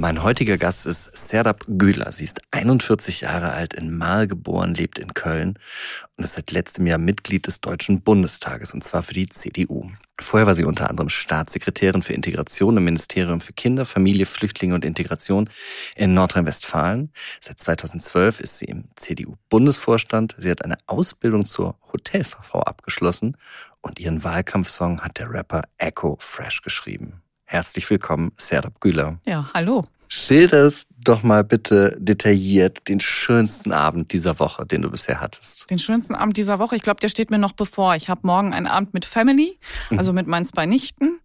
[0.00, 2.10] Mein heutiger Gast ist Serdab Güler.
[2.12, 5.58] Sie ist 41 Jahre alt, in Mahl geboren, lebt in Köln
[6.16, 9.90] und ist seit letztem Jahr Mitglied des Deutschen Bundestages, und zwar für die CDU.
[10.18, 14.86] Vorher war sie unter anderem Staatssekretärin für Integration im Ministerium für Kinder, Familie, Flüchtlinge und
[14.86, 15.50] Integration
[15.96, 17.12] in Nordrhein-Westfalen.
[17.42, 20.34] Seit 2012 ist sie im CDU-Bundesvorstand.
[20.38, 23.36] Sie hat eine Ausbildung zur Hotelfachfrau abgeschlossen
[23.82, 27.20] und ihren Wahlkampfsong hat der Rapper Echo Fresh geschrieben.
[27.50, 29.18] Herzlich willkommen, Serdab Güler.
[29.26, 29.82] Ja, hallo.
[30.06, 35.68] Schilderst doch mal bitte detailliert den schönsten Abend dieser Woche, den du bisher hattest.
[35.68, 37.96] Den schönsten Abend dieser Woche, ich glaube, der steht mir noch bevor.
[37.96, 39.58] Ich habe morgen einen Abend mit Family,
[39.90, 41.18] also mit meinen zwei Nichten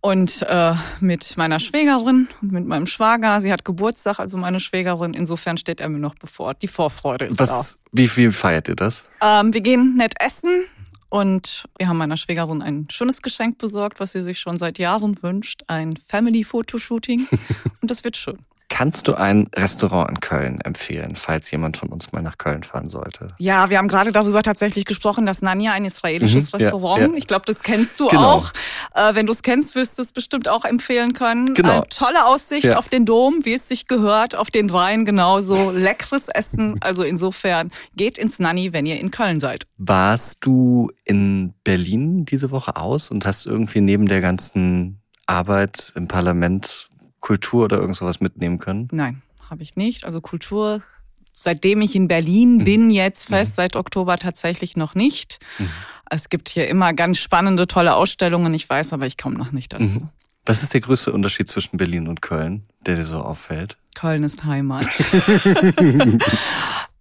[0.00, 3.40] und äh, mit meiner Schwägerin und mit meinem Schwager.
[3.40, 5.14] Sie hat Geburtstag, also meine Schwägerin.
[5.14, 6.54] Insofern steht er mir noch bevor.
[6.54, 7.80] Die Vorfreude ist Was, da.
[7.92, 9.04] Wie viel feiert ihr das?
[9.22, 10.64] Ähm, wir gehen nett essen
[11.16, 15.22] und wir haben meiner Schwägerin ein schönes Geschenk besorgt, was sie sich schon seit Jahren
[15.22, 15.62] wünscht.
[15.66, 17.26] Ein Family-Fotoshooting.
[17.80, 18.36] und das wird schön.
[18.76, 22.90] Kannst du ein Restaurant in Köln empfehlen, falls jemand von uns mal nach Köln fahren
[22.90, 23.28] sollte?
[23.38, 27.00] Ja, wir haben gerade darüber tatsächlich gesprochen, dass Nanya ein israelisches Mhm, ja, Restaurant.
[27.12, 27.16] ja.
[27.16, 28.32] Ich glaube, das kennst du Genau.
[28.32, 28.52] auch.
[28.94, 31.54] Äh, wenn du es kennst, wirst du es bestimmt auch empfehlen können.
[31.54, 31.84] Genau.
[31.84, 32.76] Äh, tolle Aussicht Ja.
[32.76, 35.70] auf den Dom, wie es sich gehört, auf den Rhein genauso.
[35.74, 36.76] Leckeres Essen.
[36.82, 39.64] Also insofern geht ins Nanny, wenn ihr in Köln seid.
[39.78, 46.08] Warst du in Berlin diese Woche aus und hast irgendwie neben der ganzen Arbeit im
[46.08, 46.90] Parlament
[47.20, 48.88] Kultur oder irgend sowas mitnehmen können?
[48.92, 50.04] Nein, habe ich nicht.
[50.04, 50.82] Also Kultur,
[51.32, 55.38] seitdem ich in Berlin bin, jetzt fest, seit Oktober tatsächlich noch nicht.
[55.58, 55.70] Mhm.
[56.08, 58.54] Es gibt hier immer ganz spannende, tolle Ausstellungen.
[58.54, 59.96] Ich weiß, aber ich komme noch nicht dazu.
[59.96, 60.08] Mhm.
[60.44, 63.76] Was ist der größte Unterschied zwischen Berlin und Köln, der dir so auffällt?
[63.96, 64.86] Köln ist Heimat.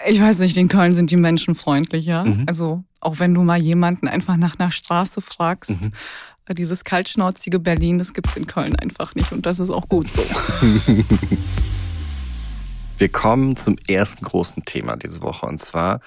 [0.08, 2.26] ich weiß nicht, in Köln sind die Menschen freundlicher.
[2.26, 2.44] Mhm.
[2.48, 5.92] Also auch wenn du mal jemanden einfach nach einer Straße fragst, Mhm.
[6.54, 10.24] Dieses kaltschnauzige Berlin, das gibt's in Köln einfach nicht und das ist auch gut so.
[12.98, 16.00] Wir kommen zum ersten großen Thema diese Woche und zwar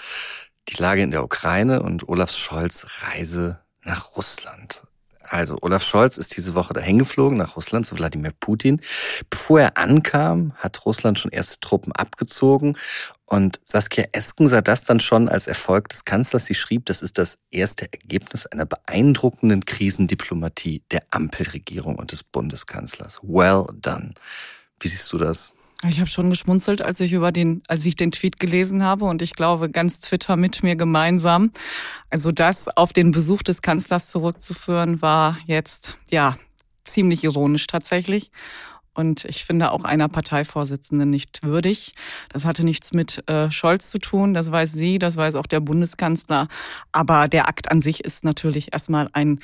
[0.69, 4.88] die Lage in der Ukraine und Olaf Scholz Reise nach Russland.
[5.31, 8.81] Also Olaf Scholz ist diese Woche dahin geflogen nach Russland zu Wladimir Putin.
[9.31, 12.77] Bevor er ankam, hat Russland schon erste Truppen abgezogen
[13.27, 16.47] und Saskia Esken sah das dann schon als Erfolg des Kanzlers.
[16.47, 23.21] Sie schrieb, das ist das erste Ergebnis einer beeindruckenden Krisendiplomatie der Ampelregierung und des Bundeskanzlers.
[23.23, 24.15] Well done.
[24.81, 25.53] Wie siehst du das?
[25.87, 29.23] Ich habe schon geschmunzelt, als ich über den, als ich den Tweet gelesen habe und
[29.23, 31.53] ich glaube ganz Twitter mit mir gemeinsam.
[32.11, 36.37] Also das auf den Besuch des Kanzlers zurückzuführen, war jetzt ja
[36.83, 38.33] ziemlich ironisch tatsächlich.
[38.93, 41.95] Und ich finde auch einer Parteivorsitzenden nicht würdig.
[42.31, 45.61] Das hatte nichts mit äh, Scholz zu tun, das weiß sie, das weiß auch der
[45.61, 46.49] Bundeskanzler.
[46.91, 49.39] Aber der Akt an sich ist natürlich erstmal ein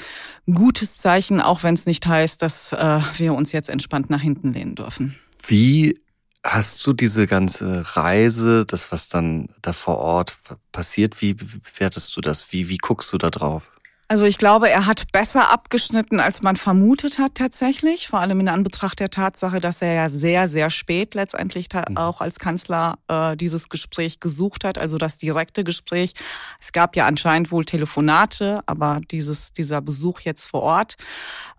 [0.52, 4.52] gutes Zeichen, auch wenn es nicht heißt, dass äh, wir uns jetzt entspannt nach hinten
[4.52, 5.14] lehnen dürfen.
[5.46, 6.00] Wie
[6.44, 10.36] hast du diese ganze Reise, das, was dann da vor Ort
[10.72, 12.52] passiert, wie bewertest du das?
[12.52, 13.70] Wie, wie guckst du da drauf?
[14.06, 18.08] Also ich glaube, er hat besser abgeschnitten, als man vermutet hat tatsächlich.
[18.08, 21.96] Vor allem in Anbetracht der Tatsache, dass er ja sehr, sehr spät letztendlich Mhm.
[21.96, 26.12] auch als Kanzler äh, dieses Gespräch gesucht hat, also das direkte Gespräch.
[26.60, 30.96] Es gab ja anscheinend wohl Telefonate, aber dieses, dieser Besuch jetzt vor Ort.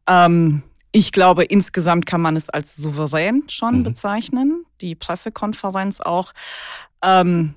[0.08, 0.62] Ähm,
[0.96, 3.84] ich glaube, insgesamt kann man es als souverän schon Mhm.
[3.84, 4.66] bezeichnen.
[4.80, 6.32] Die Pressekonferenz auch.
[7.04, 7.56] Ähm,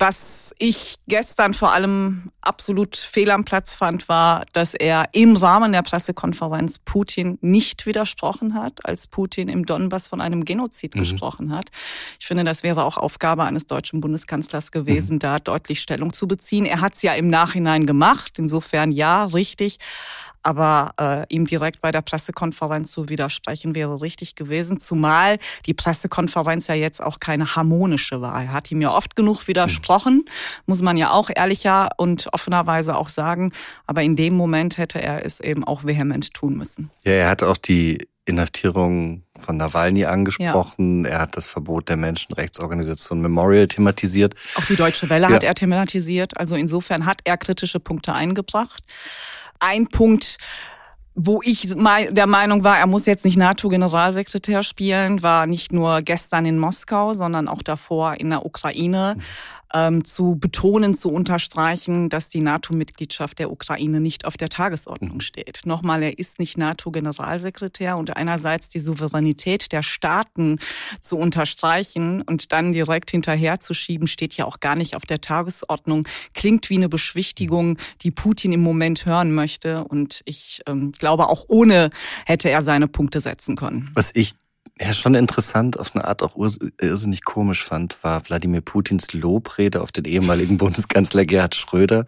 [0.00, 5.72] was ich gestern vor allem absolut fehl am Platz fand, war, dass er im Rahmen
[5.72, 11.00] der Pressekonferenz Putin nicht widersprochen hat, als Putin im Donbass von einem Genozid Mhm.
[11.00, 11.70] gesprochen hat.
[12.20, 15.18] Ich finde, das wäre auch Aufgabe eines deutschen Bundeskanzlers gewesen, Mhm.
[15.20, 16.66] da deutlich Stellung zu beziehen.
[16.66, 19.78] Er hat es ja im Nachhinein gemacht, insofern ja, richtig.
[20.42, 26.66] Aber äh, ihm direkt bei der Pressekonferenz zu widersprechen wäre richtig gewesen, zumal die Pressekonferenz
[26.68, 28.42] ja jetzt auch keine harmonische war.
[28.42, 30.24] Er hat ihm ja oft genug widersprochen,
[30.66, 33.52] muss man ja auch ehrlicher und offenerweise auch sagen.
[33.86, 36.90] Aber in dem Moment hätte er es eben auch vehement tun müssen.
[37.04, 41.04] Ja, er hat auch die Inhaftierung von Nawalny angesprochen.
[41.06, 44.34] Er hat das Verbot der Menschenrechtsorganisation Memorial thematisiert.
[44.54, 45.32] Auch die Deutsche Welle Ja.
[45.34, 46.38] hat er thematisiert.
[46.38, 48.82] Also insofern hat er kritische Punkte eingebracht.
[49.60, 50.38] Ein Punkt,
[51.14, 56.46] wo ich der Meinung war, er muss jetzt nicht NATO-Generalsekretär spielen, war nicht nur gestern
[56.46, 59.16] in Moskau, sondern auch davor in der Ukraine.
[59.74, 65.20] Ähm, zu betonen, zu unterstreichen, dass die NATO-Mitgliedschaft der Ukraine nicht auf der Tagesordnung mhm.
[65.20, 65.60] steht.
[65.64, 70.58] Nochmal, er ist nicht NATO-Generalsekretär und einerseits die Souveränität der Staaten
[71.00, 76.08] zu unterstreichen und dann direkt hinterherzuschieben, steht ja auch gar nicht auf der Tagesordnung.
[76.34, 79.84] Klingt wie eine Beschwichtigung, die Putin im Moment hören möchte.
[79.84, 81.90] Und ich ähm, glaube, auch ohne
[82.26, 83.90] hätte er seine Punkte setzen können.
[83.94, 84.32] Was ich
[84.80, 89.92] ja schon interessant, auf eine Art auch irrsinnig komisch fand, war Wladimir Putins Lobrede auf
[89.92, 92.06] den ehemaligen Bundeskanzler Gerhard Schröder.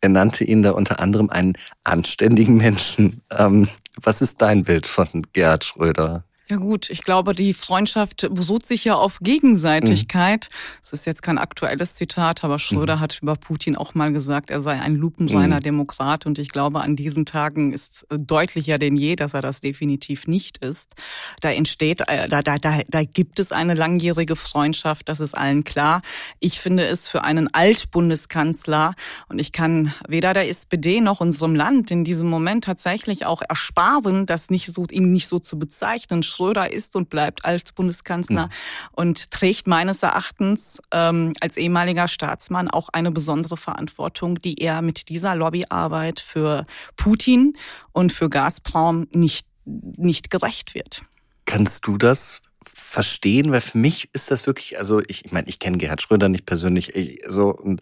[0.00, 3.22] Er nannte ihn da unter anderem einen anständigen Menschen.
[3.36, 3.68] Ähm,
[4.00, 6.24] was ist dein Bild von Gerhard Schröder?
[6.50, 10.48] Ja gut, ich glaube, die Freundschaft beruht sich ja auf Gegenseitigkeit.
[10.82, 10.96] Es mhm.
[10.96, 13.00] ist jetzt kein aktuelles Zitat, aber Schröder mhm.
[13.00, 15.62] hat über Putin auch mal gesagt, er sei ein lupenreiner mhm.
[15.62, 16.24] Demokrat.
[16.24, 20.56] Und ich glaube, an diesen Tagen ist deutlicher denn je, dass er das definitiv nicht
[20.58, 20.94] ist.
[21.42, 25.64] Da entsteht, äh, da, da, da, da gibt es eine langjährige Freundschaft, das ist allen
[25.64, 26.00] klar.
[26.40, 28.94] Ich finde es für einen Altbundeskanzler,
[29.28, 34.24] und ich kann weder der SPD noch unserem Land in diesem Moment tatsächlich auch ersparen,
[34.24, 38.50] das nicht so, ihn nicht so zu bezeichnen Schröder ist und bleibt als Bundeskanzler mhm.
[38.92, 45.08] und trägt meines Erachtens ähm, als ehemaliger Staatsmann auch eine besondere Verantwortung, die er mit
[45.08, 46.64] dieser Lobbyarbeit für
[46.96, 47.56] Putin
[47.92, 51.02] und für Gazprom nicht, nicht gerecht wird.
[51.44, 52.42] Kannst du das
[52.72, 56.28] verstehen, weil für mich ist das wirklich, also ich, ich meine, ich kenne Gerhard Schröder
[56.28, 57.80] nicht persönlich, ich, so und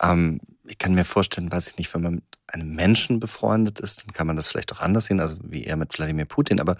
[0.00, 4.02] ähm, ich kann mir vorstellen, weiß ich nicht, wenn man mit einem Menschen befreundet ist,
[4.02, 6.76] dann kann man das vielleicht auch anders sehen, also wie er mit Wladimir Putin, aber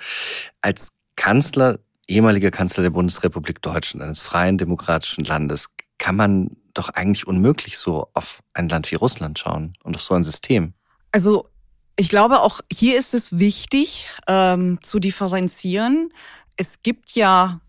[0.62, 5.68] als Kanzler, ehemaliger Kanzler der Bundesrepublik Deutschland, eines freien demokratischen Landes,
[5.98, 10.14] kann man doch eigentlich unmöglich so auf ein Land wie Russland schauen und auf so
[10.14, 10.74] ein System.
[11.12, 11.48] Also
[11.96, 16.12] ich glaube, auch hier ist es wichtig ähm, zu differenzieren.
[16.56, 17.60] Es gibt ja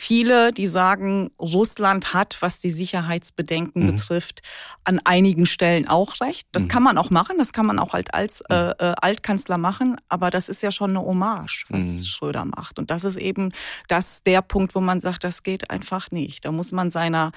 [0.00, 3.96] viele, die sagen, Russland hat, was die Sicherheitsbedenken mhm.
[3.96, 4.40] betrifft,
[4.84, 6.48] an einigen Stellen auch recht.
[6.52, 6.68] Das mhm.
[6.68, 8.56] kann man auch machen, das kann man auch halt als mhm.
[8.56, 12.04] äh, äh, Altkanzler machen, aber das ist ja schon eine Hommage, was mhm.
[12.04, 12.78] Schröder macht.
[12.78, 13.52] Und das ist eben
[13.88, 16.44] das der Punkt, wo man sagt, das geht einfach nicht.
[16.44, 17.32] Da muss man seiner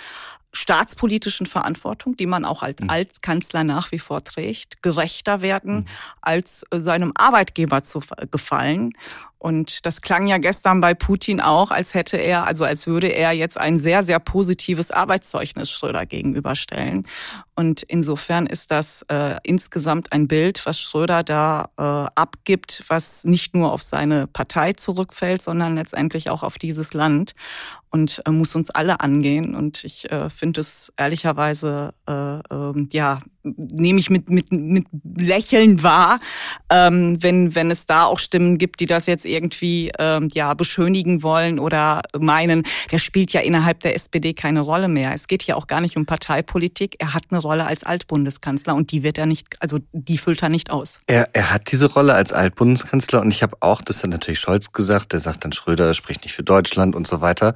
[0.53, 2.89] staatspolitischen Verantwortung, die man auch als mhm.
[2.89, 5.85] Altkanzler nach wie vor trägt, gerechter werden, mhm.
[6.21, 8.01] als äh, seinem Arbeitgeber zu
[8.31, 8.93] gefallen.
[9.43, 13.33] Und das klang ja gestern bei Putin auch, als hätte er, also als würde er
[13.33, 17.05] jetzt ein sehr, sehr positives Arbeitszeugnis Schröder gegenüberstellen.
[17.53, 23.53] Und insofern ist das äh, insgesamt ein Bild, was Schröder da äh, abgibt, was nicht
[23.53, 27.35] nur auf seine Partei zurückfällt, sondern letztendlich auch auf dieses Land
[27.93, 29.55] und äh, muss uns alle angehen.
[29.55, 34.85] Und ich äh, finde es ehrlicherweise, äh, äh, ja, nehme ich mit, mit, mit
[35.15, 36.19] Lächeln wahr,
[36.69, 41.23] ähm, wenn, wenn es da auch Stimmen gibt, die das jetzt irgendwie ähm, ja, beschönigen
[41.23, 45.13] wollen oder meinen, der spielt ja innerhalb der SPD keine Rolle mehr.
[45.13, 46.95] Es geht ja auch gar nicht um Parteipolitik.
[46.99, 50.49] Er hat eine Rolle als Altbundeskanzler und die wird er nicht, also die füllt er
[50.49, 51.01] nicht aus.
[51.05, 54.71] Er, er hat diese Rolle als Altbundeskanzler und ich habe auch, das hat natürlich Scholz
[54.71, 57.53] gesagt, der sagt dann Schröder spricht nicht für Deutschland und so weiter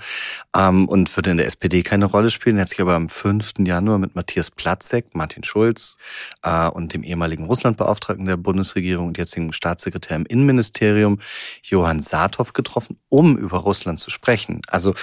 [0.55, 2.57] ähm, und würde in der SPD keine Rolle spielen.
[2.57, 3.53] Er hat sich aber am 5.
[3.59, 5.97] Januar mit Matthias Platzek, Martin Schulz
[6.43, 11.19] äh, und dem ehemaligen Russlandbeauftragten der Bundesregierung und jetzigen Staatssekretär im Innenministerium,
[11.63, 14.61] Johann Saathoff, getroffen, um über Russland zu sprechen.
[14.67, 14.93] Also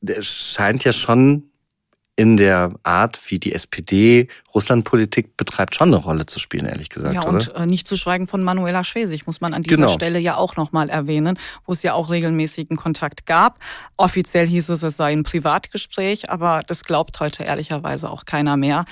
[0.00, 1.50] der scheint ja schon
[2.16, 7.14] in der Art, wie die SPD Russlandpolitik betreibt, schon eine Rolle zu spielen, ehrlich gesagt.
[7.14, 7.56] Ja, und oder?
[7.56, 9.88] Äh, nicht zu schweigen von Manuela Schwesig, muss man an dieser genau.
[9.88, 13.58] Stelle ja auch nochmal erwähnen, wo es ja auch regelmäßigen Kontakt gab.
[13.98, 18.86] Offiziell hieß es, es sei ein Privatgespräch, aber das glaubt heute ehrlicherweise auch keiner mehr.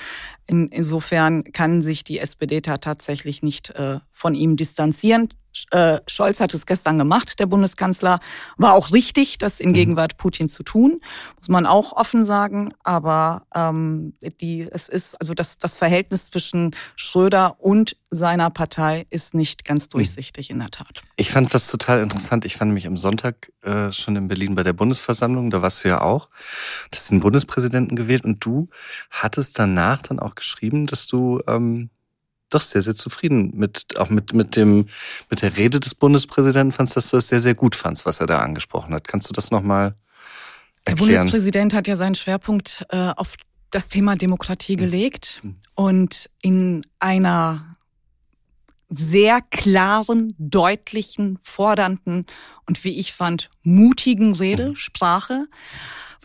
[0.45, 5.29] In, insofern kann sich die SPD da tatsächlich nicht äh, von ihm distanzieren.
[5.71, 8.19] Äh, Scholz hat es gestern gemacht, der Bundeskanzler.
[8.57, 9.73] War auch richtig, das in mhm.
[9.73, 10.99] Gegenwart Putin zu tun,
[11.37, 12.73] muss man auch offen sagen.
[12.83, 19.33] Aber ähm, die, es ist, also das, das Verhältnis zwischen Schröder und seiner Partei ist
[19.33, 19.91] nicht ganz mhm.
[19.91, 21.03] durchsichtig in der Tat.
[21.15, 22.45] Ich fand was total interessant.
[22.45, 25.89] Ich fand mich am Sonntag äh, schon in Berlin bei der Bundesversammlung, da warst du
[25.89, 26.29] ja auch.
[26.91, 28.69] Du hast den Bundespräsidenten gewählt und du
[29.09, 31.89] hattest danach dann auch geschrieben, dass du ähm,
[32.49, 34.85] doch sehr, sehr zufrieden mit, auch mit, mit dem,
[35.29, 38.27] mit der Rede des Bundespräsidenten fandst, dass du das sehr, sehr gut fandst, was er
[38.27, 39.07] da angesprochen hat.
[39.07, 39.95] Kannst du das nochmal
[40.85, 41.09] erklären?
[41.09, 43.35] Der Bundespräsident hat ja seinen Schwerpunkt äh, auf
[43.71, 45.55] das Thema Demokratie gelegt mhm.
[45.75, 47.77] und in einer
[48.89, 52.25] sehr klaren, deutlichen, fordernden
[52.67, 54.75] und wie ich fand, mutigen Rede, mhm.
[54.75, 55.47] Sprache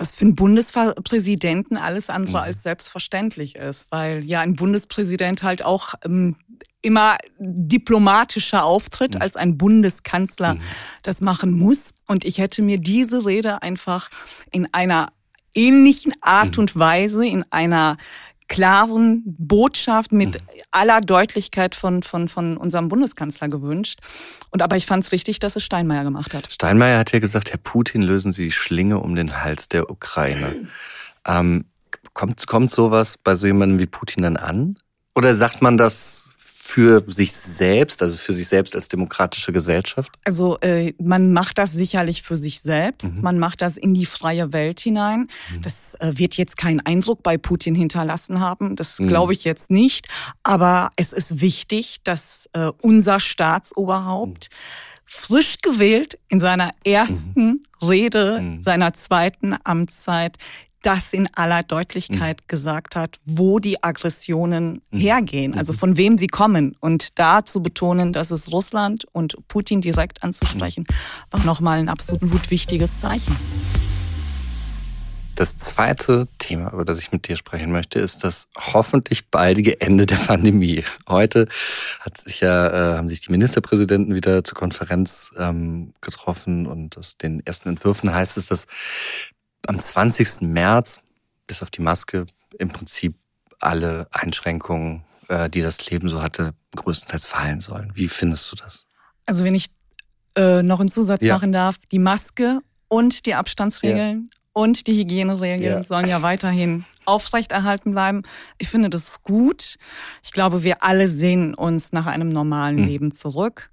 [0.01, 2.45] was für einen Bundespräsidenten alles andere mhm.
[2.45, 6.37] als selbstverständlich ist, weil ja ein Bundespräsident halt auch ähm,
[6.81, 10.57] immer diplomatischer auftritt als ein Bundeskanzler
[11.03, 11.93] das machen muss.
[12.07, 14.09] Und ich hätte mir diese Rede einfach
[14.51, 15.13] in einer
[15.55, 16.61] ähnlichen Art mhm.
[16.61, 17.97] und Weise in einer
[18.51, 20.47] klaren Botschaft mit mhm.
[20.73, 24.01] aller Deutlichkeit von, von, von unserem Bundeskanzler gewünscht.
[24.51, 26.51] Und aber ich fand es richtig, dass es Steinmeier gemacht hat.
[26.51, 30.67] Steinmeier hat ja gesagt, Herr Putin, lösen Sie die Schlinge um den Hals der Ukraine.
[31.27, 31.65] Ähm,
[32.13, 34.77] kommt, kommt sowas bei so jemandem wie Putin dann an?
[35.15, 36.30] Oder sagt man das
[36.71, 40.13] für sich selbst, also für sich selbst als demokratische Gesellschaft?
[40.25, 43.13] Also äh, man macht das sicherlich für sich selbst.
[43.13, 43.23] Mhm.
[43.23, 45.29] Man macht das in die freie Welt hinein.
[45.53, 45.63] Mhm.
[45.63, 48.77] Das äh, wird jetzt keinen Eindruck bei Putin hinterlassen haben.
[48.77, 49.09] Das mhm.
[49.09, 50.07] glaube ich jetzt nicht.
[50.45, 55.03] Aber es ist wichtig, dass äh, unser Staatsoberhaupt mhm.
[55.07, 57.63] frisch gewählt in seiner ersten mhm.
[57.83, 58.63] Rede mhm.
[58.63, 60.37] seiner zweiten Amtszeit
[60.83, 62.49] das in aller Deutlichkeit mhm.
[62.49, 64.99] gesagt hat, wo die Aggressionen mhm.
[64.99, 65.79] hergehen, also mhm.
[65.79, 66.77] von wem sie kommen.
[66.81, 71.33] Und da zu betonen, dass es Russland und Putin direkt anzusprechen, mhm.
[71.33, 73.37] war nochmal ein absolut wichtiges Zeichen.
[75.41, 80.05] Das zweite Thema, über das ich mit dir sprechen möchte, ist das hoffentlich baldige Ende
[80.05, 80.85] der Pandemie.
[81.09, 81.49] Heute
[82.01, 87.17] hat sich ja, äh, haben sich die Ministerpräsidenten wieder zur Konferenz ähm, getroffen und aus
[87.17, 88.67] den ersten Entwürfen heißt es, dass
[89.67, 90.43] am 20.
[90.43, 91.03] März,
[91.47, 92.27] bis auf die Maske,
[92.59, 93.15] im Prinzip
[93.61, 97.93] alle Einschränkungen, äh, die das Leben so hatte, größtenteils fallen sollen.
[97.95, 98.87] Wie findest du das?
[99.27, 99.67] Also wenn ich
[100.37, 101.35] äh, noch einen Zusatz ja.
[101.35, 104.41] machen darf, die Maske und die Abstandsregeln ja.
[104.53, 105.85] und die Hygieneregeln ja.
[105.85, 108.23] sollen ja weiterhin aufrechterhalten bleiben.
[108.59, 109.77] Ich finde das gut.
[110.23, 112.85] Ich glaube, wir alle sehen uns nach einem normalen mhm.
[112.85, 113.71] Leben zurück.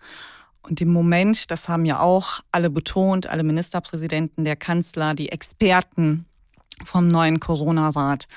[0.70, 6.26] Und im Moment, das haben ja auch alle betont, alle Ministerpräsidenten, der Kanzler, die Experten
[6.84, 8.28] vom neuen Corona-Rat,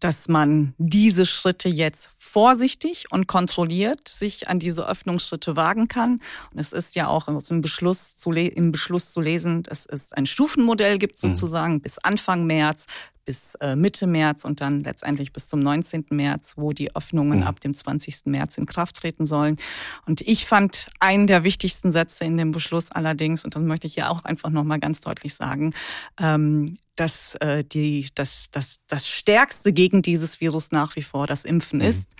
[0.00, 6.14] dass man diese Schritte jetzt vorsichtig und kontrolliert sich an diese Öffnungsschritte wagen kann.
[6.50, 10.26] Und es ist ja auch im Beschluss zu, im Beschluss zu lesen, dass es ein
[10.26, 11.28] Stufenmodell gibt mhm.
[11.28, 11.80] sozusagen mhm.
[11.82, 12.86] bis Anfang März,
[13.24, 16.06] bis äh, Mitte März und dann letztendlich bis zum 19.
[16.10, 17.46] März, wo die Öffnungen mhm.
[17.46, 18.26] ab dem 20.
[18.26, 19.56] März in Kraft treten sollen.
[20.04, 23.94] Und ich fand einen der wichtigsten Sätze in dem Beschluss allerdings, und das möchte ich
[23.94, 25.72] ja auch einfach nochmal ganz deutlich sagen,
[26.18, 31.44] ähm, dass äh, die, dass, dass das Stärkste gegen dieses Virus nach wie vor das
[31.44, 31.86] Impfen mhm.
[31.86, 32.10] ist.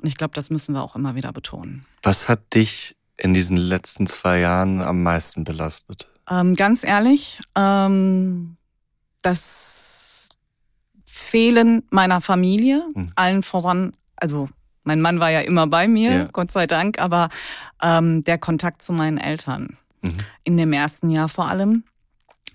[0.00, 1.86] Und ich glaube, das müssen wir auch immer wieder betonen.
[2.02, 6.08] Was hat dich in diesen letzten zwei Jahren am meisten belastet?
[6.30, 8.56] Ähm, ganz ehrlich, ähm,
[9.22, 10.28] das
[11.04, 13.12] Fehlen meiner Familie, mhm.
[13.14, 14.48] allen voran, also
[14.84, 16.28] mein Mann war ja immer bei mir, ja.
[16.32, 17.28] Gott sei Dank, aber
[17.82, 20.18] ähm, der Kontakt zu meinen Eltern mhm.
[20.44, 21.84] in dem ersten Jahr vor allem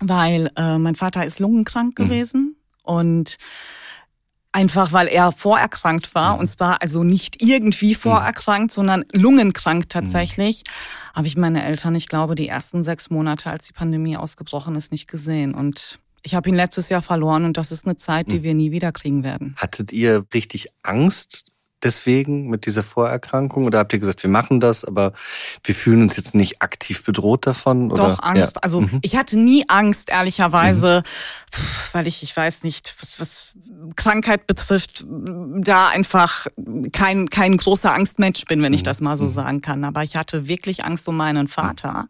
[0.00, 2.04] weil äh, mein Vater ist lungenkrank mhm.
[2.04, 3.38] gewesen und
[4.52, 6.40] einfach weil er vorerkrankt war mhm.
[6.40, 7.98] und zwar also nicht irgendwie mhm.
[7.98, 8.74] vorerkrankt, mhm.
[8.74, 11.16] sondern lungenkrank tatsächlich, mhm.
[11.16, 14.92] habe ich meine Eltern, ich glaube, die ersten sechs Monate, als die Pandemie ausgebrochen ist,
[14.92, 18.40] nicht gesehen und ich habe ihn letztes Jahr verloren und das ist eine Zeit, die
[18.40, 18.42] mhm.
[18.42, 19.54] wir nie wieder kriegen werden.
[19.56, 21.50] Hattet ihr richtig Angst
[21.82, 23.66] deswegen mit dieser Vorerkrankung?
[23.66, 25.12] Oder habt ihr gesagt, wir machen das, aber
[25.64, 27.90] wir fühlen uns jetzt nicht aktiv bedroht davon?
[27.90, 28.08] Oder?
[28.08, 28.56] Doch, Angst.
[28.56, 28.62] Ja.
[28.62, 28.98] Also mhm.
[29.02, 31.60] ich hatte nie Angst, ehrlicherweise, mhm.
[31.92, 33.54] weil ich, ich weiß nicht, was, was
[33.96, 36.46] Krankheit betrifft, da einfach
[36.92, 38.86] kein, kein großer Angstmensch bin, wenn ich mhm.
[38.86, 39.30] das mal so mhm.
[39.30, 39.84] sagen kann.
[39.84, 42.08] Aber ich hatte wirklich Angst um meinen Vater.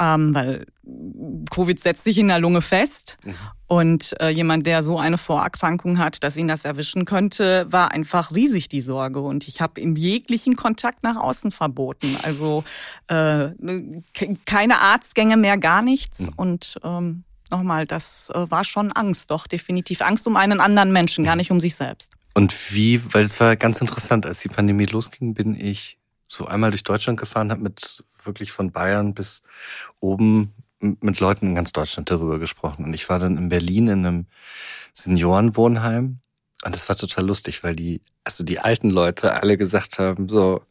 [0.00, 0.66] Ähm, weil
[1.50, 3.18] Covid setzt sich in der Lunge fest.
[3.24, 3.34] Mhm.
[3.66, 8.34] Und äh, jemand, der so eine Vorerkrankung hat, dass ihn das erwischen könnte, war einfach
[8.34, 9.20] riesig die Sorge.
[9.20, 12.16] Und ich habe ihm jeglichen Kontakt nach außen verboten.
[12.22, 12.64] Also
[13.08, 13.50] äh,
[14.46, 16.20] keine Arztgänge mehr, gar nichts.
[16.20, 16.32] Mhm.
[16.36, 21.24] Und ähm, nochmal, das äh, war schon Angst, doch definitiv Angst um einen anderen Menschen,
[21.24, 21.40] gar mhm.
[21.40, 22.14] nicht um sich selbst.
[22.34, 25.99] Und wie, weil es war ganz interessant, als die Pandemie losging, bin ich
[26.30, 29.42] so einmal durch Deutschland gefahren, habe mit wirklich von Bayern bis
[29.98, 32.84] oben mit Leuten in ganz Deutschland darüber gesprochen.
[32.84, 34.26] Und ich war dann in Berlin in einem
[34.94, 36.20] Seniorenwohnheim
[36.64, 40.62] und das war total lustig, weil die, also die alten Leute alle gesagt haben, so,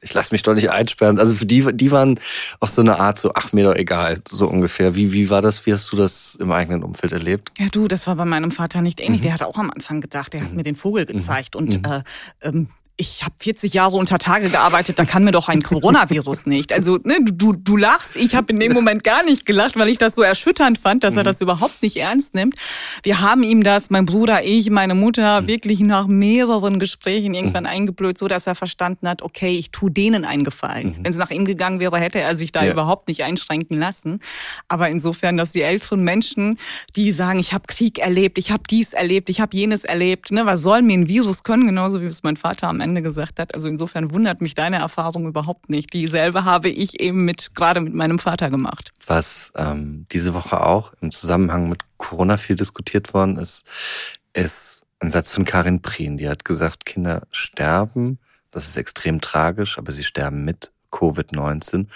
[0.00, 1.18] ich lasse mich doch nicht einsperren.
[1.18, 2.18] Also für die, die waren
[2.60, 4.94] auf so eine Art so, ach mir doch egal, so ungefähr.
[4.94, 5.64] Wie, wie war das?
[5.64, 7.50] Wie hast du das im eigenen Umfeld erlebt?
[7.58, 9.20] Ja, du, das war bei meinem Vater nicht ähnlich.
[9.20, 9.24] Mhm.
[9.24, 10.56] Der hat auch am Anfang gedacht, der hat mhm.
[10.56, 11.18] mir den Vogel mhm.
[11.18, 11.60] gezeigt mhm.
[11.60, 12.02] und äh,
[12.42, 16.72] ähm, ich habe 40 Jahre unter Tage gearbeitet, da kann mir doch ein Coronavirus nicht.
[16.72, 19.98] Also ne, du, du lachst, ich habe in dem Moment gar nicht gelacht, weil ich
[19.98, 21.26] das so erschütternd fand, dass er mhm.
[21.26, 22.54] das überhaupt nicht ernst nimmt.
[23.02, 25.46] Wir haben ihm das, mein Bruder, ich, meine Mutter, mhm.
[25.46, 27.70] wirklich nach mehreren Gesprächen irgendwann mhm.
[27.70, 30.96] eingeblöd, so dass er verstanden hat, okay, ich tu denen einen Gefallen.
[31.00, 32.72] Wenn es nach ihm gegangen wäre, hätte er sich da ja.
[32.72, 34.20] überhaupt nicht einschränken lassen.
[34.68, 36.58] Aber insofern, dass die älteren Menschen,
[36.94, 40.44] die sagen, ich habe Krieg erlebt, ich habe dies erlebt, ich habe jenes erlebt, ne,
[40.44, 43.54] was soll mir ein Virus können, genauso wie es mein Vater am Ende gesagt hat.
[43.54, 45.92] Also insofern wundert mich deine Erfahrung überhaupt nicht.
[45.92, 48.92] Dieselbe habe ich eben mit gerade mit meinem Vater gemacht.
[49.06, 53.64] Was ähm, diese Woche auch im Zusammenhang mit Corona viel diskutiert worden ist,
[54.34, 56.16] ist ein Satz von Karin Prien.
[56.16, 58.18] Die hat gesagt, Kinder sterben,
[58.50, 61.86] das ist extrem tragisch, aber sie sterben mit Covid-19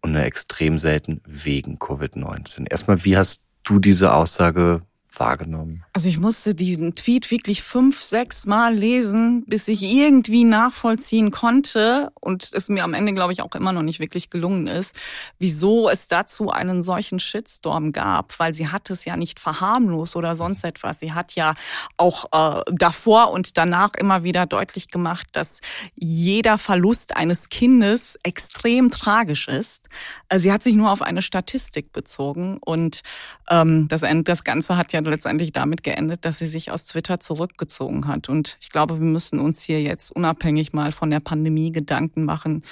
[0.00, 2.70] und nur extrem selten wegen Covid-19.
[2.70, 4.82] Erstmal, wie hast du diese Aussage
[5.18, 5.84] wahrgenommen?
[5.92, 12.10] Also ich musste diesen Tweet wirklich fünf, sechs Mal lesen, bis ich irgendwie nachvollziehen konnte
[12.20, 14.98] und es mir am Ende, glaube ich, auch immer noch nicht wirklich gelungen ist,
[15.38, 20.34] wieso es dazu einen solchen Shitstorm gab, weil sie hat es ja nicht verharmlos oder
[20.34, 21.00] sonst etwas.
[21.00, 21.54] Sie hat ja
[21.96, 25.60] auch äh, davor und danach immer wieder deutlich gemacht, dass
[25.94, 29.88] jeder Verlust eines Kindes extrem tragisch ist.
[30.28, 33.02] Äh, sie hat sich nur auf eine Statistik bezogen und
[33.48, 38.06] ähm, das, das Ganze hat ja letztendlich damit geendet, dass sie sich aus Twitter zurückgezogen
[38.06, 38.28] hat.
[38.28, 42.62] Und ich glaube, wir müssen uns hier jetzt unabhängig mal von der Pandemie Gedanken machen,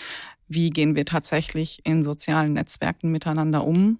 [0.48, 3.98] wie gehen wir tatsächlich in sozialen Netzwerken miteinander um.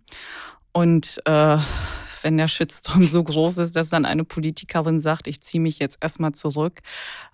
[0.73, 1.59] Und äh,
[2.23, 5.99] wenn der Shitstorm so groß ist, dass dann eine Politikerin sagt, ich ziehe mich jetzt
[6.01, 6.81] erstmal zurück.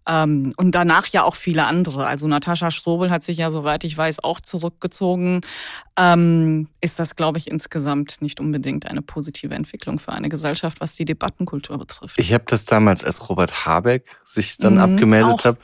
[0.06, 2.06] Ähm, und danach ja auch viele andere.
[2.06, 5.42] Also Natascha Strobel hat sich ja, soweit ich weiß, auch zurückgezogen.
[5.96, 10.94] Ähm, ist das, glaube ich, insgesamt nicht unbedingt eine positive Entwicklung für eine Gesellschaft, was
[10.94, 12.18] die Debattenkultur betrifft.
[12.18, 15.58] Ich habe das damals, als Robert Habeck sich dann mhm, abgemeldet hat,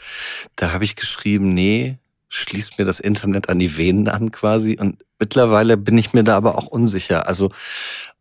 [0.57, 1.99] da habe ich geschrieben, nee,
[2.35, 4.77] schließt mir das Internet an die Venen an quasi.
[4.79, 7.29] Und mittlerweile bin ich mir da aber auch unsicher.
[7.29, 7.51] Also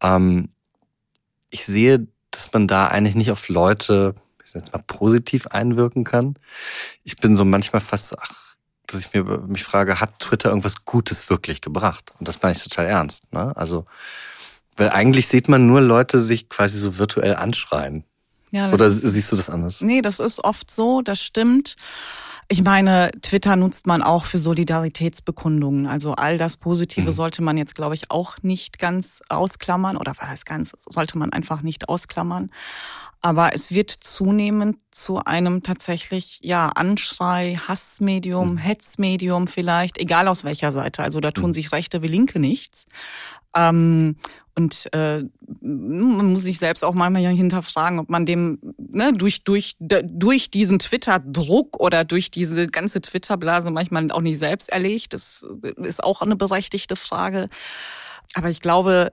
[0.01, 0.49] ähm,
[1.53, 6.03] ich sehe, dass man da eigentlich nicht auf Leute, ich sag jetzt mal, positiv einwirken
[6.03, 6.35] kann.
[7.03, 8.55] Ich bin so manchmal fast so, ach,
[8.87, 12.11] dass ich mir mich frage, hat Twitter irgendwas Gutes wirklich gebracht?
[12.19, 13.31] Und das meine ich total ernst.
[13.31, 13.55] Ne?
[13.55, 13.85] Also,
[14.75, 18.03] weil eigentlich sieht man nur Leute sich quasi so virtuell anschreien.
[18.51, 19.81] Ja, Oder siehst du das anders?
[19.81, 21.75] Nee, das ist oft so, das stimmt.
[22.47, 25.87] Ich meine, Twitter nutzt man auch für Solidaritätsbekundungen.
[25.87, 27.13] Also all das Positive mhm.
[27.13, 31.31] sollte man jetzt, glaube ich, auch nicht ganz ausklammern oder was heißt ganz, sollte man
[31.31, 32.51] einfach nicht ausklammern.
[33.21, 38.57] Aber es wird zunehmend zu einem tatsächlich, ja, Anschrei, Hassmedium, mhm.
[38.57, 41.03] Hetzmedium vielleicht, egal aus welcher Seite.
[41.03, 41.53] Also da tun mhm.
[41.53, 42.85] sich Rechte wie Linke nichts.
[43.55, 44.17] Ähm,
[44.55, 45.23] und äh,
[45.61, 50.77] man muss sich selbst auch manchmal hinterfragen, ob man dem ne, durch, durch, durch diesen
[50.77, 55.13] Twitter-Druck oder durch diese ganze Twitter-Blase manchmal auch nicht selbst erlegt.
[55.13, 55.45] Das
[55.77, 57.49] ist auch eine berechtigte Frage.
[58.35, 59.11] Aber ich glaube,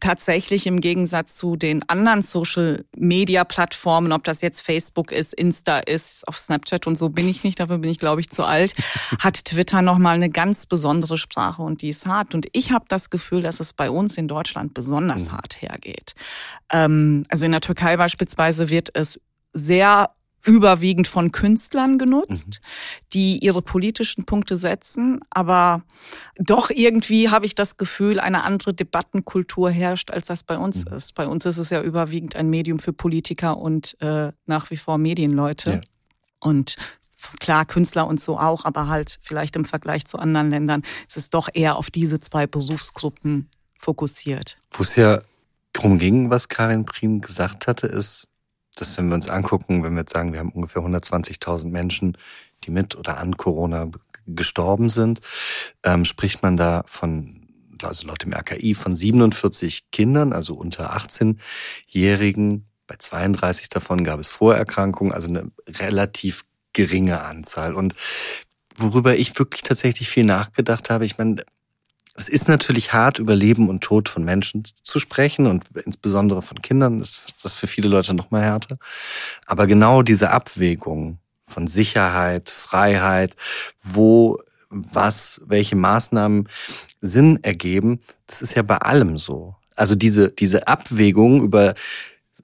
[0.00, 6.36] tatsächlich im Gegensatz zu den anderen Social-Media-Plattformen, ob das jetzt Facebook ist, Insta ist, auf
[6.36, 8.74] Snapchat und so bin ich nicht, dafür bin ich, glaube ich, zu alt,
[9.18, 12.34] hat Twitter nochmal eine ganz besondere Sprache und die ist hart.
[12.34, 15.32] Und ich habe das Gefühl, dass es bei uns in Deutschland besonders mhm.
[15.32, 16.14] hart hergeht.
[16.72, 19.20] Ähm, also in der Türkei beispielsweise wird es
[19.52, 20.10] sehr
[20.44, 22.66] überwiegend von Künstlern genutzt, mhm.
[23.12, 25.20] die ihre politischen Punkte setzen.
[25.30, 25.82] Aber
[26.36, 30.94] doch irgendwie habe ich das Gefühl, eine andere Debattenkultur herrscht, als das bei uns mhm.
[30.94, 31.14] ist.
[31.14, 34.98] Bei uns ist es ja überwiegend ein Medium für Politiker und äh, nach wie vor
[34.98, 35.70] Medienleute.
[35.70, 35.80] Ja.
[36.40, 36.76] Und
[37.38, 41.30] klar, Künstler und so auch, aber halt vielleicht im Vergleich zu anderen Ländern ist es
[41.30, 44.58] doch eher auf diese zwei Berufsgruppen fokussiert.
[44.70, 45.18] Wo es ja
[45.72, 48.26] darum ging, was Karin Prien gesagt hatte, ist,
[48.76, 52.16] dass wenn wir uns angucken, wenn wir jetzt sagen, wir haben ungefähr 120.000 Menschen,
[52.64, 53.90] die mit oder an Corona
[54.26, 55.20] gestorben sind,
[55.82, 57.48] ähm, spricht man da von,
[57.82, 62.66] also laut dem RKI, von 47 Kindern, also unter 18-Jährigen.
[62.86, 67.74] Bei 32 davon gab es Vorerkrankungen, also eine relativ geringe Anzahl.
[67.74, 67.94] Und
[68.76, 71.44] worüber ich wirklich tatsächlich viel nachgedacht habe, ich meine,
[72.16, 76.60] es ist natürlich hart, über Leben und Tod von Menschen zu sprechen und insbesondere von
[76.60, 78.78] Kindern ist das für viele Leute noch mal härter.
[79.46, 83.36] Aber genau diese Abwägung von Sicherheit, Freiheit,
[83.82, 84.38] wo
[84.70, 86.48] was, welche Maßnahmen
[87.00, 89.56] Sinn ergeben, das ist ja bei allem so.
[89.74, 91.74] Also diese, diese Abwägung über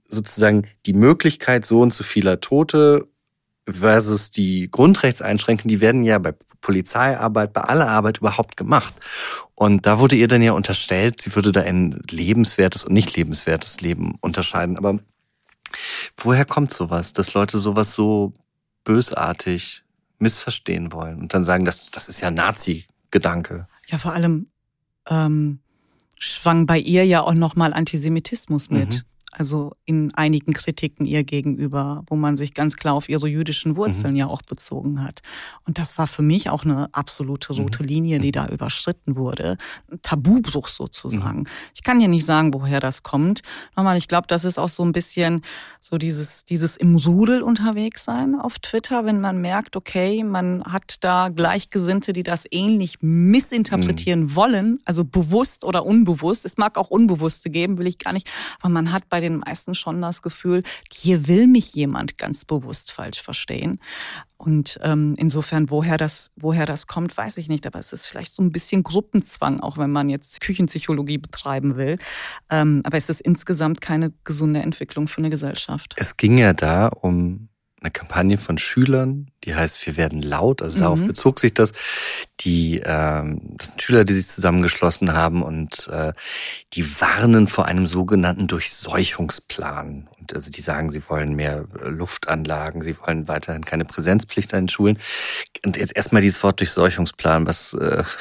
[0.08, 3.06] sozusagen die Möglichkeit so und so vieler Tote
[3.68, 8.94] versus die Grundrechtseinschränkungen, die werden ja bei Polizeiarbeit, bei aller Arbeit überhaupt gemacht.
[9.56, 13.80] Und da wurde ihr dann ja unterstellt, sie würde da ein lebenswertes und nicht lebenswertes
[13.80, 14.76] Leben unterscheiden.
[14.76, 15.00] Aber
[16.16, 18.34] woher kommt sowas, dass Leute sowas so
[18.84, 19.82] bösartig
[20.18, 23.66] missverstehen wollen und dann sagen, das, das ist ja Nazi-Gedanke?
[23.88, 24.46] Ja, vor allem
[25.08, 25.60] ähm,
[26.18, 28.94] schwang bei ihr ja auch nochmal Antisemitismus mit.
[28.94, 29.02] Mhm
[29.38, 34.14] also in einigen Kritiken ihr gegenüber, wo man sich ganz klar auf ihre jüdischen Wurzeln
[34.14, 34.20] mhm.
[34.20, 35.20] ja auch bezogen hat.
[35.66, 37.60] Und das war für mich auch eine absolute mhm.
[37.60, 38.32] rote Linie, die mhm.
[38.32, 39.58] da überschritten wurde.
[39.90, 41.40] Ein Tabubruch sozusagen.
[41.40, 41.46] Mhm.
[41.74, 43.42] Ich kann ja nicht sagen, woher das kommt.
[43.76, 45.42] Nochmal, ich glaube, das ist auch so ein bisschen
[45.80, 51.04] so dieses, dieses im Rudel unterwegs sein auf Twitter, wenn man merkt, okay, man hat
[51.04, 54.34] da Gleichgesinnte, die das ähnlich missinterpretieren mhm.
[54.34, 56.46] wollen, also bewusst oder unbewusst.
[56.46, 58.28] Es mag auch Unbewusste geben, will ich gar nicht,
[58.60, 60.62] aber man hat bei den meisten schon das Gefühl,
[60.92, 63.80] hier will mich jemand ganz bewusst falsch verstehen.
[64.38, 67.66] Und ähm, insofern, woher das, woher das kommt, weiß ich nicht.
[67.66, 71.98] Aber es ist vielleicht so ein bisschen Gruppenzwang, auch wenn man jetzt Küchenpsychologie betreiben will.
[72.50, 75.94] Ähm, aber es ist insgesamt keine gesunde Entwicklung für eine Gesellschaft.
[75.98, 77.48] Es ging ja da um
[77.86, 81.08] eine Kampagne von Schülern, die heißt Wir werden laut, also darauf mhm.
[81.08, 81.72] bezog sich das.
[82.40, 86.12] Die, ähm, das sind Schüler, die sich zusammengeschlossen haben und äh,
[86.72, 90.08] die warnen vor einem sogenannten Durchseuchungsplan.
[90.18, 94.64] Und also die sagen, sie wollen mehr äh, Luftanlagen, sie wollen weiterhin keine Präsenzpflicht an
[94.64, 94.98] den Schulen.
[95.64, 98.02] Und jetzt erstmal dieses Wort Durchseuchungsplan, was äh,